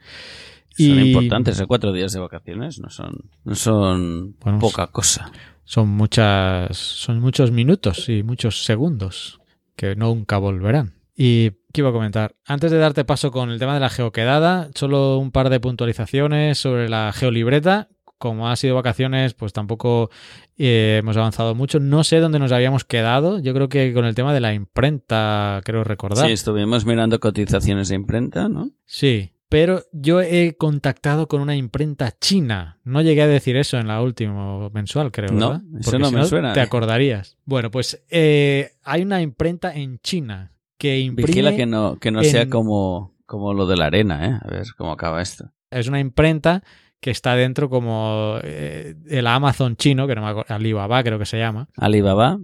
[0.77, 5.33] Son importantes, cuatro días de vacaciones no son, no son poca cosa.
[5.65, 9.41] Son muchas, son muchos minutos y muchos segundos
[9.75, 10.96] que nunca volverán.
[11.17, 12.37] Y qué iba a comentar.
[12.45, 16.59] Antes de darte paso con el tema de la geoquedada, solo un par de puntualizaciones
[16.59, 17.89] sobre la geolibreta
[18.19, 20.11] como ha sido vacaciones, pues tampoco
[20.57, 21.81] eh, hemos avanzado mucho.
[21.81, 23.39] No sé dónde nos habíamos quedado.
[23.41, 26.27] Yo creo que con el tema de la imprenta, creo recordar.
[26.27, 28.71] Sí, estuvimos mirando cotizaciones de imprenta, ¿no?
[28.87, 32.79] Sí, pero yo he contactado con una imprenta china.
[32.85, 35.33] No llegué a decir eso en la última mensual, creo.
[35.33, 35.63] ¿verdad?
[35.63, 36.53] No, eso no me suena.
[36.53, 37.37] Te acordarías.
[37.45, 41.27] Bueno, pues eh, hay una imprenta en China que imprime.
[41.27, 44.39] Vigila que no, que no sea como, como lo de la arena, ¿eh?
[44.43, 45.53] A ver cómo acaba esto.
[45.71, 46.63] Es una imprenta
[47.01, 51.27] que está dentro como eh, el Amazon chino, que no me acuerdo, Alibaba creo que
[51.27, 51.69] se llama.
[51.77, 52.39] Alibaba.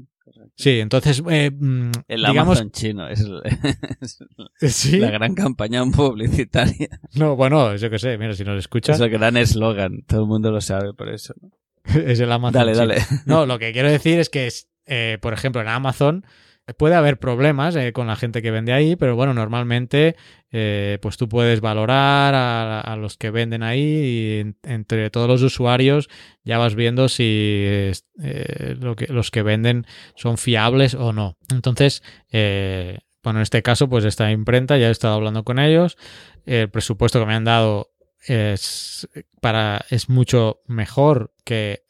[0.55, 3.27] Sí, entonces, eh, mm, el Amazon chino es,
[4.93, 7.01] la gran campaña publicitaria.
[7.15, 8.97] No, bueno, yo qué sé, mira, si nos escuchas.
[8.97, 11.35] Es el gran eslogan, todo el mundo lo sabe por eso.
[11.85, 12.53] es el Amazon.
[12.53, 12.97] Dale, dale.
[13.27, 14.49] No, lo que quiero decir es que,
[14.87, 16.25] eh, por ejemplo, en Amazon
[16.77, 20.17] Puede haber problemas eh, con la gente que vende ahí, pero bueno, normalmente
[20.51, 26.09] eh, pues tú puedes valorar a, los que venden ahí y entre todos los usuarios
[26.45, 28.77] ya vas viendo si eh,
[29.09, 31.37] los que venden son fiables o no.
[31.51, 32.03] Entonces,
[33.23, 35.97] bueno, en este caso, pues esta imprenta, ya he estado hablando con ellos,
[36.45, 37.92] el presupuesto que me han dado
[38.27, 39.09] es,
[39.41, 41.85] para, es mucho mejor que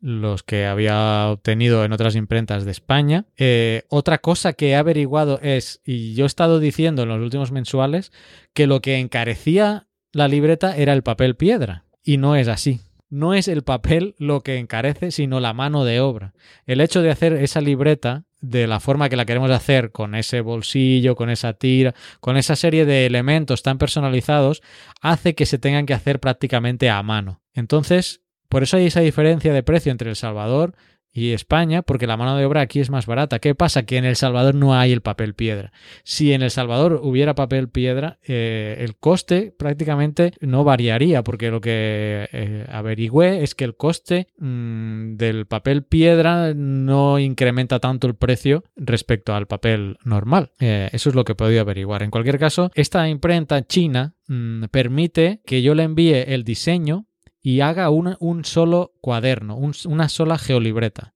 [0.00, 3.26] los que había obtenido en otras imprentas de España.
[3.36, 7.52] Eh, otra cosa que he averiguado es, y yo he estado diciendo en los últimos
[7.52, 8.12] mensuales,
[8.54, 11.84] que lo que encarecía la libreta era el papel piedra.
[12.02, 12.80] Y no es así.
[13.10, 16.32] No es el papel lo que encarece, sino la mano de obra.
[16.66, 20.40] El hecho de hacer esa libreta de la forma que la queremos hacer, con ese
[20.40, 24.62] bolsillo, con esa tira, con esa serie de elementos tan personalizados,
[25.00, 27.42] hace que se tengan que hacer prácticamente a mano.
[27.54, 30.74] Entonces, por eso hay esa diferencia de precio entre El Salvador
[31.12, 33.38] y España, porque la mano de obra aquí es más barata.
[33.38, 33.84] ¿Qué pasa?
[33.84, 35.72] Que en El Salvador no hay el papel piedra.
[36.04, 41.60] Si en El Salvador hubiera papel piedra, eh, el coste prácticamente no variaría, porque lo
[41.60, 48.14] que eh, averigüé es que el coste mm, del papel piedra no incrementa tanto el
[48.14, 50.52] precio respecto al papel normal.
[50.60, 52.02] Eh, eso es lo que he podido averiguar.
[52.02, 57.06] En cualquier caso, esta imprenta china mm, permite que yo le envíe el diseño
[57.42, 61.14] y haga un solo cuaderno, una sola geolibreta.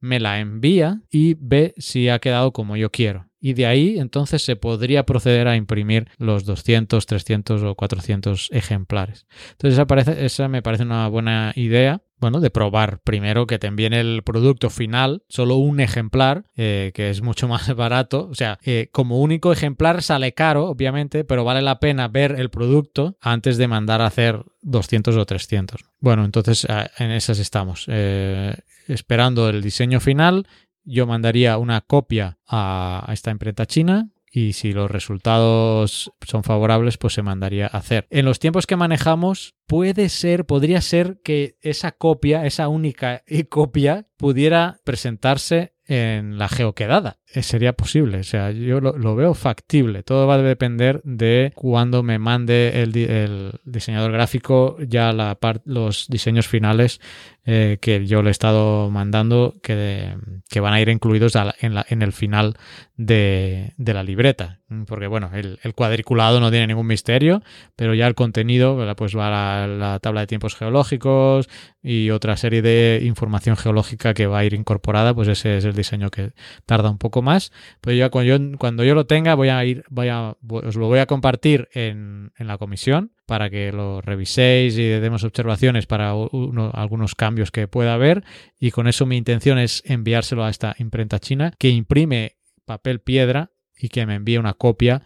[0.00, 3.30] Me la envía y ve si ha quedado como yo quiero.
[3.40, 9.26] Y de ahí entonces se podría proceder a imprimir los 200, 300 o 400 ejemplares.
[9.52, 9.78] Entonces
[10.18, 14.70] esa, me parece una buena idea bueno, de probar primero que te envíen el producto
[14.70, 18.28] final, solo un ejemplar, eh, que es mucho más barato.
[18.30, 22.50] O sea, eh, como único ejemplar sale caro, obviamente, pero vale la pena ver el
[22.50, 25.84] producto antes de mandar a hacer 200 o 300.
[26.00, 26.66] Bueno, entonces
[26.98, 27.86] en esas estamos.
[27.88, 28.54] Eh,
[28.86, 30.46] esperando el diseño final,
[30.84, 37.14] yo mandaría una copia a esta imprenta china y si los resultados son favorables, pues
[37.14, 38.06] se mandaría a hacer.
[38.10, 44.06] En los tiempos que manejamos, puede ser, podría ser que esa copia, esa única copia,
[44.16, 47.18] pudiera presentarse en la geoquedada.
[47.34, 50.04] Eh, sería posible, o sea, yo lo, veo factible.
[50.04, 56.46] Todo va a depender de cuando me mande el, diseñador gráfico ya la los diseños
[56.46, 57.00] finales
[57.44, 60.14] eh, que yo le he estado mandando que,
[60.48, 62.56] que van a ir incluidos en, la, en, el final
[62.96, 64.59] de, de, la libreta.
[64.86, 67.42] Porque bueno, el, cuadriculado no tiene ningún misterio,
[67.74, 71.48] pero ya el contenido pues va a la, tabla de tiempos geológicos
[71.82, 75.74] y otra serie de información geológica que va a ir incorporada, pues ese es el
[75.74, 76.34] diseño que
[76.66, 77.50] tarda un poco más.
[77.80, 80.86] Pues ya cuando yo, cuando yo lo tenga voy a ir, voy a, os lo
[80.86, 86.10] voy a compartir en, en la comisión para que lo reviséis y demos observaciones para
[86.10, 88.22] algunos cambios que pueda haber.
[88.60, 93.50] Y con eso mi intención es enviárselo a esta imprenta china que imprime papel piedra
[93.80, 95.02] y que me envíe una copia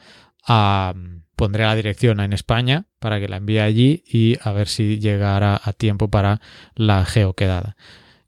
[0.47, 0.95] a...
[1.37, 5.61] Pondré la dirección en España para que la envíe allí y a ver si llegará
[5.61, 6.41] a tiempo para
[6.77, 7.77] la geoquedada.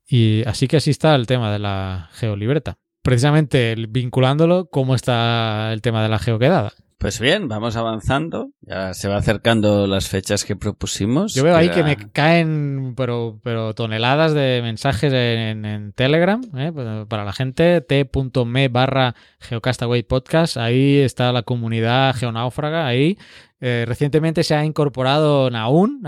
[0.08, 2.78] Y así que así está el tema de la geolibreta.
[3.02, 6.72] Precisamente vinculándolo, ¿cómo está el tema de la geoquedada?
[6.98, 8.50] Pues bien, vamos avanzando.
[8.62, 11.34] Ya se va acercando las fechas que propusimos.
[11.34, 16.72] Yo veo ahí que me caen pero, pero toneladas de mensajes en, en Telegram ¿eh?
[17.06, 17.82] para la gente.
[17.82, 20.56] t.me barra geocastaway podcast.
[20.56, 22.86] Ahí está la comunidad geonáufraga.
[22.86, 23.18] Ahí
[23.60, 26.02] eh, recientemente se ha incorporado Naun,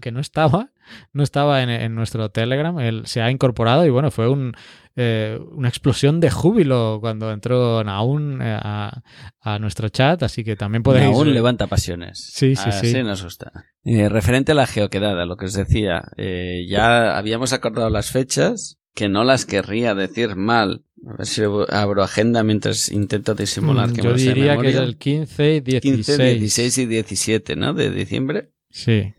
[0.00, 0.70] que no estaba,
[1.12, 2.78] no estaba en, nuestro Telegram.
[2.78, 4.54] Él se ha incorporado y bueno, fue un,
[4.96, 10.82] eh, una explosión de júbilo cuando entró Naun eh, a, nuestro chat, así que también
[10.82, 11.10] podéis...
[11.10, 12.30] Naun levanta pasiones.
[12.32, 13.02] Sí, sí, sí.
[13.02, 13.52] nos gusta.
[13.84, 19.08] Eh, referente a la geoquedada, lo que os decía, ya habíamos acordado las fechas, que
[19.08, 20.84] no las querría decir mal.
[21.06, 24.96] A ver si abro agenda mientras intento disimular mm, que Yo diría que es el
[24.96, 26.06] 15 y 16.
[26.06, 27.74] 15, 16 y 17, ¿no?
[27.74, 28.52] De diciembre.
[28.70, 29.12] Sí.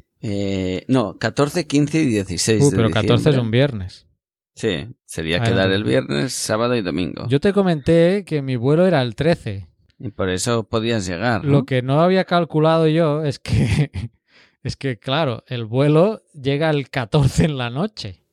[0.88, 2.64] No, 14, 15 y 16.
[2.64, 4.08] Uh, pero 14 es un viernes.
[4.56, 7.28] Sí, sería quedar el viernes, sábado y domingo.
[7.28, 9.68] Yo te comenté que mi vuelo era el 13.
[10.00, 11.44] Y por eso podías llegar.
[11.44, 13.92] Lo que no había calculado yo es que,
[14.64, 18.24] es que, claro, el vuelo llega el 14 en la noche.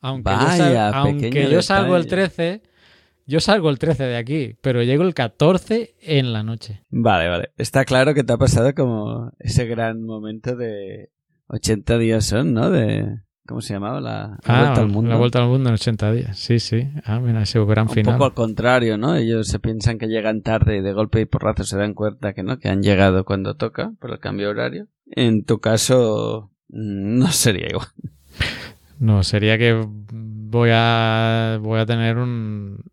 [0.00, 2.60] Aunque yo, aunque yo salgo el 13,
[3.26, 6.82] yo salgo el 13 de aquí, pero llego el 14 en la noche.
[6.90, 7.52] Vale, vale.
[7.56, 11.10] Está claro que te ha pasado como ese gran momento de
[11.52, 12.70] 80 días son, ¿no?
[12.70, 14.00] De ¿Cómo se llamaba?
[14.00, 15.10] La, ah, Vuelta al Mundo.
[15.10, 16.38] La Vuelta al Mundo en 80 días.
[16.38, 16.88] Sí, sí.
[17.04, 18.14] Ah, mira, ese gran final.
[18.14, 19.16] Un poco al contrario, ¿no?
[19.16, 22.44] Ellos se piensan que llegan tarde y de golpe y porrazo se dan cuenta que
[22.44, 24.86] no, que han llegado cuando toca por el cambio horario.
[25.10, 27.88] En tu caso, mm, no sería igual.
[29.00, 32.84] No, sería que voy a, voy a tener un,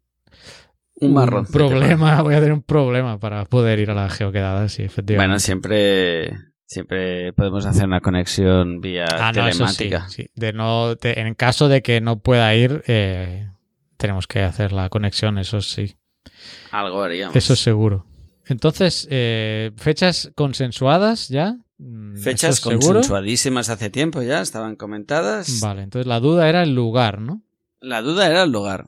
[0.96, 1.46] un marrón.
[1.46, 5.28] problema, voy a tener un problema para poder ir a la geoquedada, sí, efectivamente.
[5.28, 10.08] Bueno, siempre Siempre podemos hacer una conexión vía ah, telemática.
[10.08, 13.50] sí, De no, en caso de que no pueda ir, eh,
[13.98, 15.96] tenemos que hacer la conexión, eso sí.
[16.70, 17.36] Algo haríamos.
[17.36, 18.06] Eso seguro.
[18.46, 21.58] Entonces, eh, fechas consensuadas ya.
[21.80, 25.62] Mm, fechas consensuadísimas hace tiempo ya, estaban comentadas.
[25.62, 27.42] Vale, entonces la duda era el lugar, ¿no?
[27.82, 28.86] La duda era el lugar.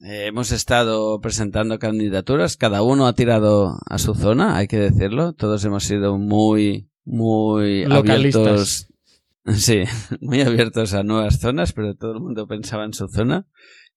[0.00, 5.34] Eh, hemos estado presentando candidaturas, cada uno ha tirado a su zona, hay que decirlo.
[5.34, 8.86] Todos hemos sido muy muy abiertos.
[9.54, 9.84] Sí,
[10.20, 13.46] muy abiertos a nuevas zonas, pero todo el mundo pensaba en su zona.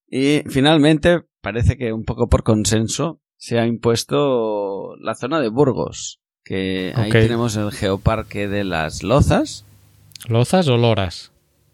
[0.09, 6.21] Y finalmente, parece que un poco por consenso, se ha impuesto la zona de Burgos,
[6.45, 9.65] que ahí tenemos el geoparque de las Lozas.
[10.29, 11.33] ¿Lozas o Loras?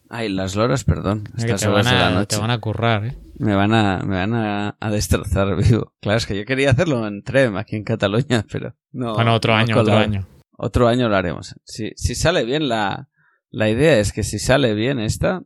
[0.10, 1.26] Ay, las Loras, perdón.
[1.38, 2.36] Estas te, van a, de la noche.
[2.36, 3.18] te van a currar, ¿eh?
[3.38, 5.94] Me van a, me van a, destrozar vivo.
[6.02, 9.14] Claro, es que yo quería hacerlo en Trem, aquí en Cataluña, pero no.
[9.14, 10.26] Bueno, otro año, otro año.
[10.62, 11.56] Otro año lo haremos.
[11.64, 13.08] Si, si sale bien la,
[13.50, 15.44] la idea es que si sale bien esta,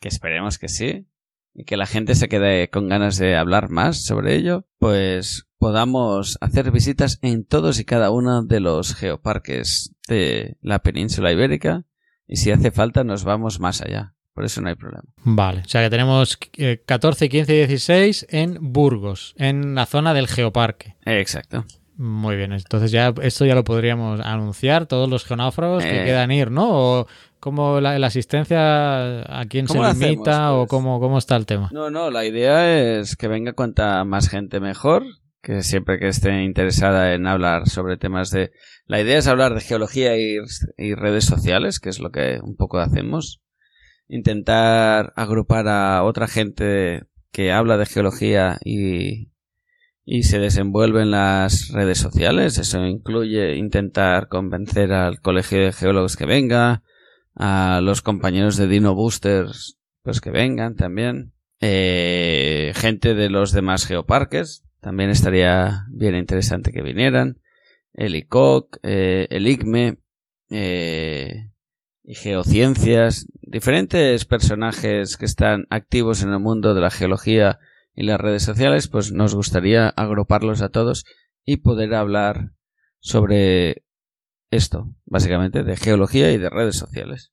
[0.00, 1.06] que esperemos que sí,
[1.54, 6.36] y que la gente se quede con ganas de hablar más sobre ello, pues podamos
[6.40, 11.84] hacer visitas en todos y cada uno de los geoparques de la península ibérica
[12.26, 14.14] y si hace falta nos vamos más allá.
[14.34, 15.04] Por eso no hay problema.
[15.22, 16.38] Vale, o sea que tenemos
[16.86, 20.96] 14, 15 y 16 en Burgos, en la zona del geoparque.
[21.06, 21.64] Exacto.
[21.98, 26.04] Muy bien, entonces ya esto ya lo podríamos anunciar, todos los geonáufragos que eh.
[26.04, 26.68] quedan ir, ¿no?
[26.70, 27.06] O
[27.40, 30.70] cómo la, asistencia, a quién se limita o pues?
[30.70, 31.70] cómo, cómo está el tema.
[31.72, 35.04] No, no, la idea es que venga cuanta más gente mejor,
[35.40, 38.50] que siempre que esté interesada en hablar sobre temas de...
[38.86, 40.36] La idea es hablar de geología y,
[40.76, 43.40] y redes sociales, que es lo que un poco hacemos.
[44.06, 49.30] Intentar agrupar a otra gente que habla de geología y
[50.06, 52.56] y se desenvuelve en las redes sociales.
[52.56, 56.82] Eso incluye intentar convencer al colegio de geólogos que venga,
[57.34, 59.76] a los compañeros de Dino Boosters
[60.06, 66.80] pues que vengan también, eh, gente de los demás geoparques, también estaría bien interesante que
[66.80, 67.40] vinieran,
[67.92, 69.98] el ICOC, eh, el ICME,
[70.50, 71.50] eh,
[72.04, 77.58] y geociencias, diferentes personajes que están activos en el mundo de la geología
[77.96, 81.04] y las redes sociales, pues nos gustaría agruparlos a todos
[81.44, 82.52] y poder hablar
[83.00, 83.84] sobre
[84.50, 87.32] esto, básicamente, de geología y de redes sociales.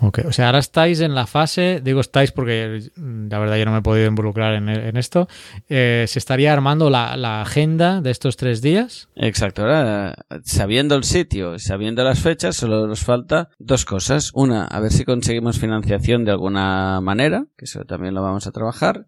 [0.00, 3.64] Ok, o sea, ahora estáis en la fase, digo estáis porque mm, la verdad yo
[3.64, 5.28] no me he podido involucrar en, esto,
[5.68, 9.08] eh, ¿se estaría armando la, la, agenda de estos tres días?
[9.14, 14.32] Exacto, ahora sabiendo el sitio, sabiendo las fechas, solo nos falta dos cosas.
[14.34, 18.52] Una, a ver si conseguimos financiación de alguna manera, que eso también lo vamos a
[18.52, 19.06] trabajar.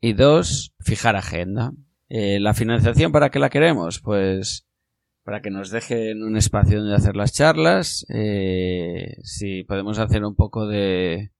[0.00, 1.72] Y dos, fijar agenda.
[2.08, 4.00] Eh, ¿La financiación para qué la queremos?
[4.00, 4.66] Pues
[5.24, 8.06] para que nos dejen un espacio donde hacer las charlas.
[8.08, 11.32] Eh, si podemos hacer un poco de,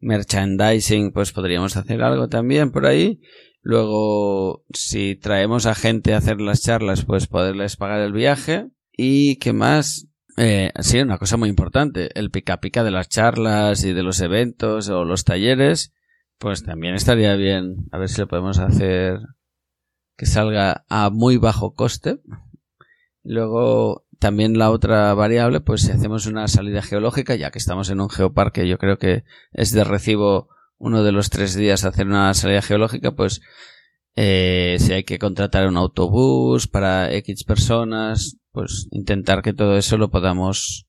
[0.00, 3.20] merchandising, pues podríamos hacer algo también por ahí.
[3.60, 8.68] Luego, si traemos a gente a hacer las charlas, pues poderles pagar el viaje.
[8.92, 13.84] Y qué más, eh, sí, una cosa muy importante, el pica pica de las charlas
[13.84, 15.92] y de los eventos o los talleres,
[16.38, 19.20] pues también estaría bien a ver si lo podemos hacer
[20.16, 22.20] que salga a muy bajo coste.
[23.22, 28.00] Luego, también la otra variable, pues si hacemos una salida geológica, ya que estamos en
[28.00, 32.34] un geoparque, yo creo que es de recibo uno de los tres días hacer una
[32.34, 33.40] salida geológica, pues
[34.16, 39.98] eh, si hay que contratar un autobús para X personas, pues intentar que todo eso
[39.98, 40.88] lo podamos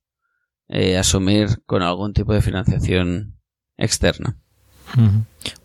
[0.68, 3.38] eh, asumir con algún tipo de financiación
[3.76, 4.40] externa.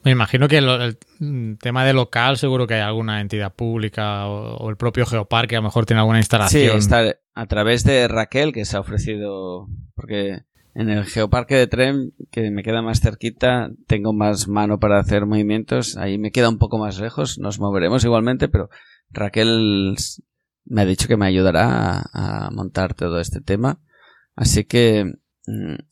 [0.03, 4.69] Me imagino que el, mm, tema de local, seguro que hay alguna entidad pública o,
[4.69, 6.71] el propio Geoparque a lo mejor tiene alguna instalación.
[6.71, 10.43] Sí, está a través de Raquel que se ha ofrecido, porque
[10.73, 15.25] en el Geoparque de Tren, que me queda más cerquita, tengo más mano para hacer
[15.25, 18.69] movimientos, ahí me queda un poco más lejos, nos moveremos igualmente, pero
[19.09, 19.95] Raquel
[20.65, 23.79] me ha dicho que me ayudará a montar todo este tema.
[24.35, 25.13] Así que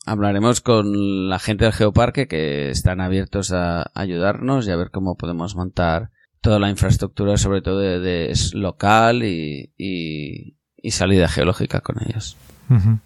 [0.06, 5.16] hablaremos con la gente del Geoparque que están abiertos a ayudarnos y a ver cómo
[5.16, 6.10] podemos montar
[6.42, 12.36] toda la infraestructura, sobre todo de, local y, y, salida geológica con ellos.
[12.70, 13.00] O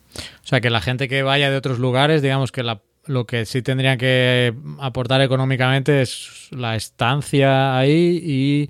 [0.48, 3.62] sea, que la gente que vaya de otros lugares, digamos que la, lo que sí
[3.62, 8.70] tendría que aportar económicamente es la estancia ahí y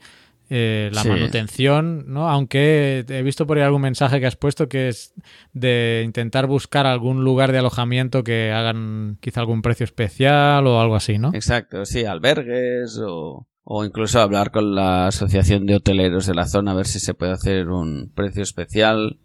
[0.49, 2.29] eh, la manutención, ¿no?
[2.29, 5.13] Aunque he visto por ahí algún mensaje que has puesto que es
[5.53, 10.95] de intentar buscar algún lugar de alojamiento que hagan quizá algún precio especial o algo
[10.95, 11.31] así, ¿no?
[11.33, 16.71] Exacto, sí, albergues o, o incluso hablar con la asociación de hoteleros de la zona
[16.71, 19.19] a ver si se puede hacer un precio especial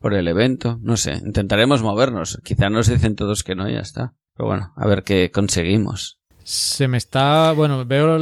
[0.00, 0.78] por el evento.
[0.82, 2.40] No sé, intentaremos movernos.
[2.42, 4.14] Quizá nos dicen todos que no y ya está.
[4.34, 6.18] Pero bueno, a ver qué conseguimos.
[6.42, 8.18] Se me está, bueno, veo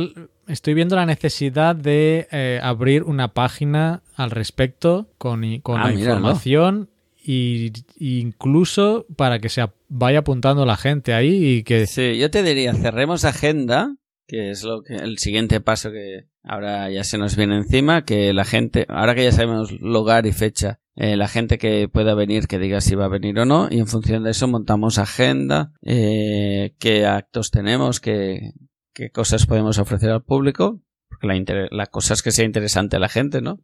[0.50, 5.92] estoy viendo la necesidad de eh, abrir una página al respecto con, con ah, la
[5.92, 6.90] información
[7.22, 11.86] y incluso para que se vaya apuntando la gente ahí y que...
[11.86, 13.94] Sí, yo te diría, cerremos agenda,
[14.26, 18.32] que es lo que el siguiente paso que ahora ya se nos viene encima, que
[18.32, 22.46] la gente, ahora que ya sabemos lugar y fecha, eh, la gente que pueda venir
[22.46, 25.72] que diga si va a venir o no y en función de eso montamos agenda,
[25.82, 28.52] eh, qué actos tenemos, qué,
[28.92, 33.08] qué cosas podemos ofrecer al público, porque la, cosa es que sea interesante a la
[33.08, 33.60] gente, ¿no?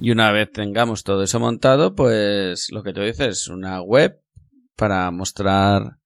[0.00, 4.20] Y una vez tengamos todo eso montado, pues lo que tú dices, una web
[4.76, 5.98] para mostrar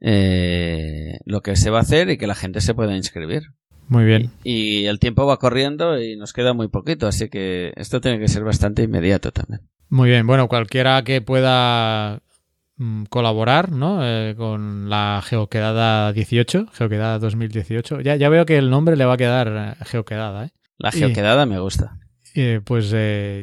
[0.00, 3.52] eh, lo que se va a hacer y que la gente se pueda inscribir.
[3.88, 4.32] Muy bien.
[4.42, 8.18] Y, y, el tiempo va corriendo y nos queda muy poquito, así que esto tiene
[8.18, 9.62] que ser bastante inmediato también.
[9.88, 12.22] Muy bien, bueno, cualquiera que pueda
[13.08, 14.00] colaborar ¿no?
[14.02, 18.00] Eh, con la Geoquedada 18, Geoquedada 2018.
[18.00, 19.48] Ya, ya veo que el nombre le va a quedar
[19.80, 20.46] eh, Geoquedada.
[20.46, 20.50] ¿eh?
[20.78, 21.98] La Geoquedada me gusta.
[22.64, 22.94] Pues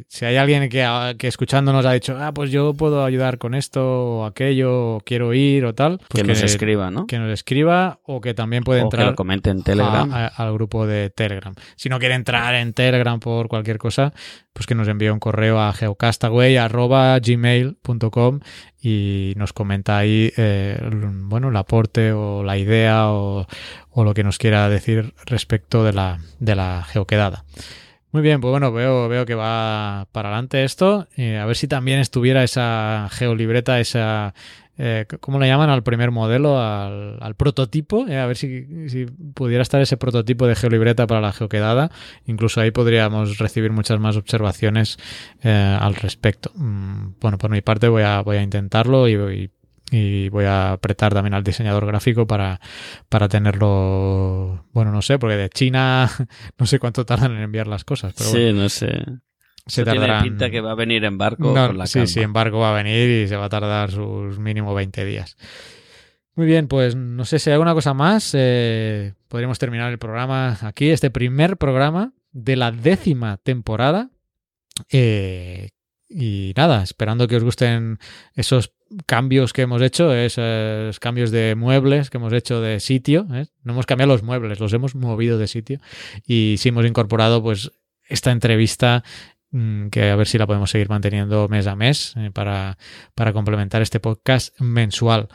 [0.08, 4.20] si hay alguien que, que, escuchándonos ha dicho, ah, pues yo puedo ayudar con esto
[4.20, 7.08] o aquello, o quiero ir o tal, pues que, nos escriba, ¿no?
[7.08, 9.10] Que nos escriba o que también puede entrar.
[9.10, 10.10] Que comente en Telegram.
[10.14, 11.54] al grupo de Telegram.
[11.76, 14.14] Si no quiere entrar en Telegram por cualquier cosa,
[14.54, 18.40] pues que nos envíe un correo a geocastaway.gmail.com
[18.82, 23.48] y nos comenta ahí eh, bueno el aporte o la idea o,
[23.96, 27.46] lo que nos quiera decir respecto de la, de la geoquedada.
[28.14, 31.08] Muy bien, pues bueno, veo, veo que va para adelante esto.
[31.18, 34.34] Eh, a ver si también estuviera esa geolibreta, esa
[34.78, 36.60] eh, ¿cómo le llaman al primer modelo?
[36.60, 38.66] Al, prototipo, eh, a ver si,
[39.34, 41.92] pudiera estar ese prototipo de geolibreta para la geoquedada.
[42.26, 44.98] Incluso ahí podríamos recibir muchas más observaciones
[45.44, 46.52] eh, al respecto.
[46.56, 49.50] Mm, bueno, por mi parte voy a, voy a intentarlo y,
[49.92, 52.60] voy a apretar también al diseñador gráfico para,
[53.10, 56.10] para tenerlo, bueno, no sé, porque de China
[56.58, 58.14] no sé cuánto tardan en enviar las cosas.
[58.18, 59.04] Pero sí, no sé
[59.66, 60.22] se tardará.
[60.24, 63.10] pinta que va a venir en barco la Sí, sí, en barco va a venir
[63.10, 65.38] y se va a tardar sus mínimo 20 días.
[66.36, 68.32] Muy bien, pues no sé si hay alguna cosa más.
[68.34, 74.10] Eh, podríamos terminar el programa aquí, este primer programa de la décima temporada.
[74.92, 75.70] Eh,
[76.10, 78.00] y nada, esperando que os gusten
[78.36, 78.74] esos
[79.06, 83.28] cambios que hemos hecho, esos cambios de muebles que hemos hecho de sitio.
[83.34, 83.46] ¿eh?
[83.64, 85.80] No hemos cambiado los muebles, los hemos movido de sitio.
[86.26, 87.72] Y sí hemos incorporado pues
[88.10, 89.04] esta entrevista
[89.54, 92.80] Mm, que a ver si la podemos seguir manteniendo mes a mes eh, para,
[93.14, 95.30] para, complementar este podcast mensual.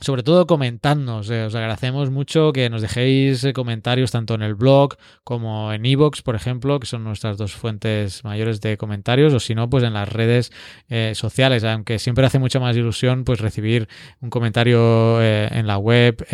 [0.00, 1.30] Sobre todo comentadnos.
[1.30, 5.86] eh, os agradecemos mucho que nos dejéis eh, comentarios tanto en el blog como en
[5.86, 9.84] iVoox, por ejemplo, que son nuestras dos fuentes mayores de comentarios, o si no, pues
[9.84, 10.52] en las redes
[10.88, 13.88] eh, sociales, aunque siempre hace mucha más ilusión pues recibir
[14.20, 16.26] un comentario eh, en la web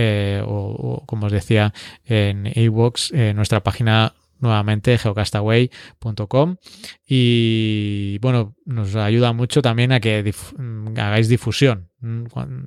[0.46, 1.72] o, o, como os decía,
[2.06, 6.56] en iVoox, en nuestra página nuevamente geocastaway.com
[7.06, 10.52] y bueno, nos ayuda mucho también a que dif
[10.96, 11.88] hagáis difusión.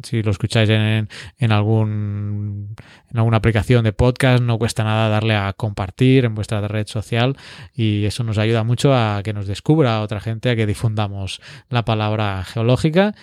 [0.04, 1.10] Si lo escucháis en,
[1.40, 2.76] en, algún
[3.10, 7.36] en alguna aplicación de podcast, no cuesta nada darle a compartir en vuestra red social
[7.74, 11.84] y eso nos ayuda mucho a que nos descubra otra gente, a que difundamos la
[11.84, 13.16] palabra geológica.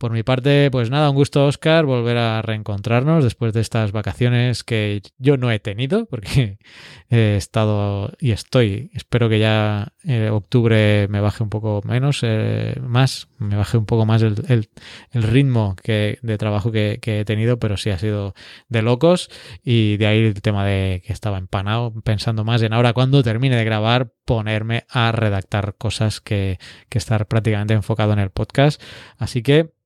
[0.00, 4.64] Por mi parte, pues nada, un gusto, Oscar, volver a reencontrarnos después de estas vacaciones
[4.64, 6.56] que yo no he tenido, porque
[7.10, 8.90] he estado y estoy.
[8.94, 13.84] Espero que ya eh, octubre me baje un poco menos, eh, más, me baje un
[13.84, 17.98] poco más el, el, ritmo que, de trabajo que, que, he tenido, pero sí ha
[17.98, 18.32] sido
[18.70, 19.28] de locos.
[19.62, 23.56] Y de ahí el tema de que estaba empanado, pensando más en ahora cuando termine
[23.56, 26.58] de grabar, ponerme a redactar cosas que,
[26.88, 28.80] que estar prácticamente enfocado en el podcast.
[29.18, 29.78] Así que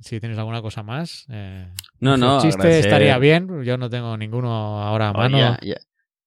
[0.00, 1.26] si tienes alguna cosa más.
[1.30, 2.40] Eh, no, no.
[2.40, 2.86] chiste agradecer.
[2.86, 3.64] estaría bien.
[3.64, 5.36] Yo no tengo ninguno ahora a mano.
[5.36, 5.76] Oh, ya, ya,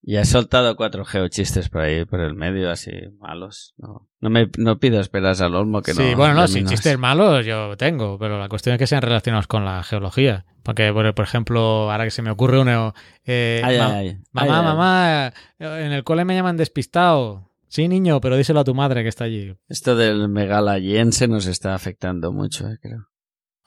[0.02, 3.74] ya, he soltado cuatro geochistes por ahí, por el medio, así malos.
[3.78, 6.10] No, no me no pido esperas al olmo que sí, no.
[6.10, 9.48] Sí, bueno, no, si chistes malos yo tengo, pero la cuestión es que sean relacionados
[9.48, 10.46] con la geología.
[10.64, 12.94] Porque, por, por ejemplo, ahora que se me ocurre uno.
[13.26, 14.18] Eh, ay, ma ay, ay.
[14.32, 15.34] mamá, Ay, mamá,
[15.80, 17.50] en el cole me llaman despistado.
[17.70, 19.56] Sí, niño, pero díselo a tu madre que está allí.
[19.68, 23.09] Esto del megalayense nos está afectando mucho, eh, creo.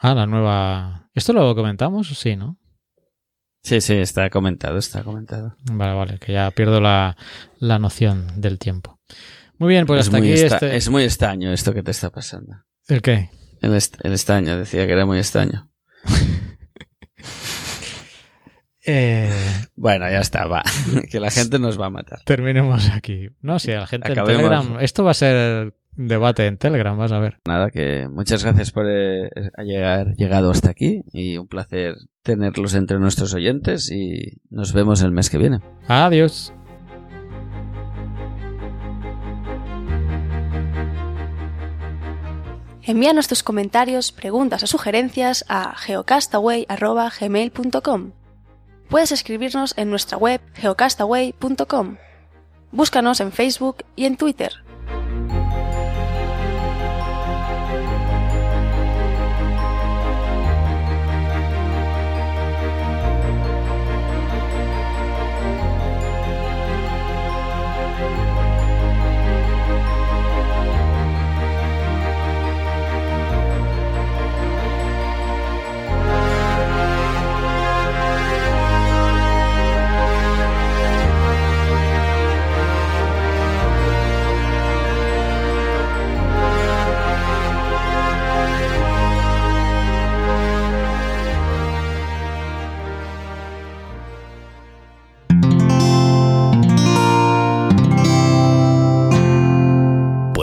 [0.04, 1.08] Ah, la nueva.
[1.14, 2.08] ¿Esto lo comentamos?
[2.08, 2.58] Sí, ¿no?
[3.62, 5.54] Sí, sí, está comentado, está comentado.
[5.70, 7.16] Vale, vale, que ya pierdo la,
[7.60, 8.98] la noción del tiempo.
[9.58, 10.76] Muy bien, pues es hasta aquí esta este...
[10.76, 12.64] Es muy estaño esto que te está pasando.
[12.88, 13.30] ¿El qué?
[13.60, 15.70] El, est el estaño, decía que era muy estaño.
[18.84, 19.32] eh...
[19.76, 20.64] Bueno, ya está, va.
[21.12, 22.24] que la gente nos va a matar.
[22.24, 23.28] Terminemos aquí.
[23.40, 24.42] No, si la gente Acabemos.
[24.42, 24.80] en Telegram...
[24.80, 27.38] Esto va a ser debate en Telegram, vas a ver.
[27.46, 32.98] Nada, que muchas gracias por eh, haber llegado hasta aquí y un placer tenerlos entre
[32.98, 35.60] nuestros oyentes y nos vemos el mes que viene.
[35.88, 36.52] Adiós.
[42.84, 48.10] Envíanos tus comentarios, preguntas o sugerencias a geocastaway.gmail.com.
[48.88, 51.98] Puedes escribirnos en nuestra web geocastaway.com.
[52.72, 54.64] Búscanos en Facebook y en Twitter.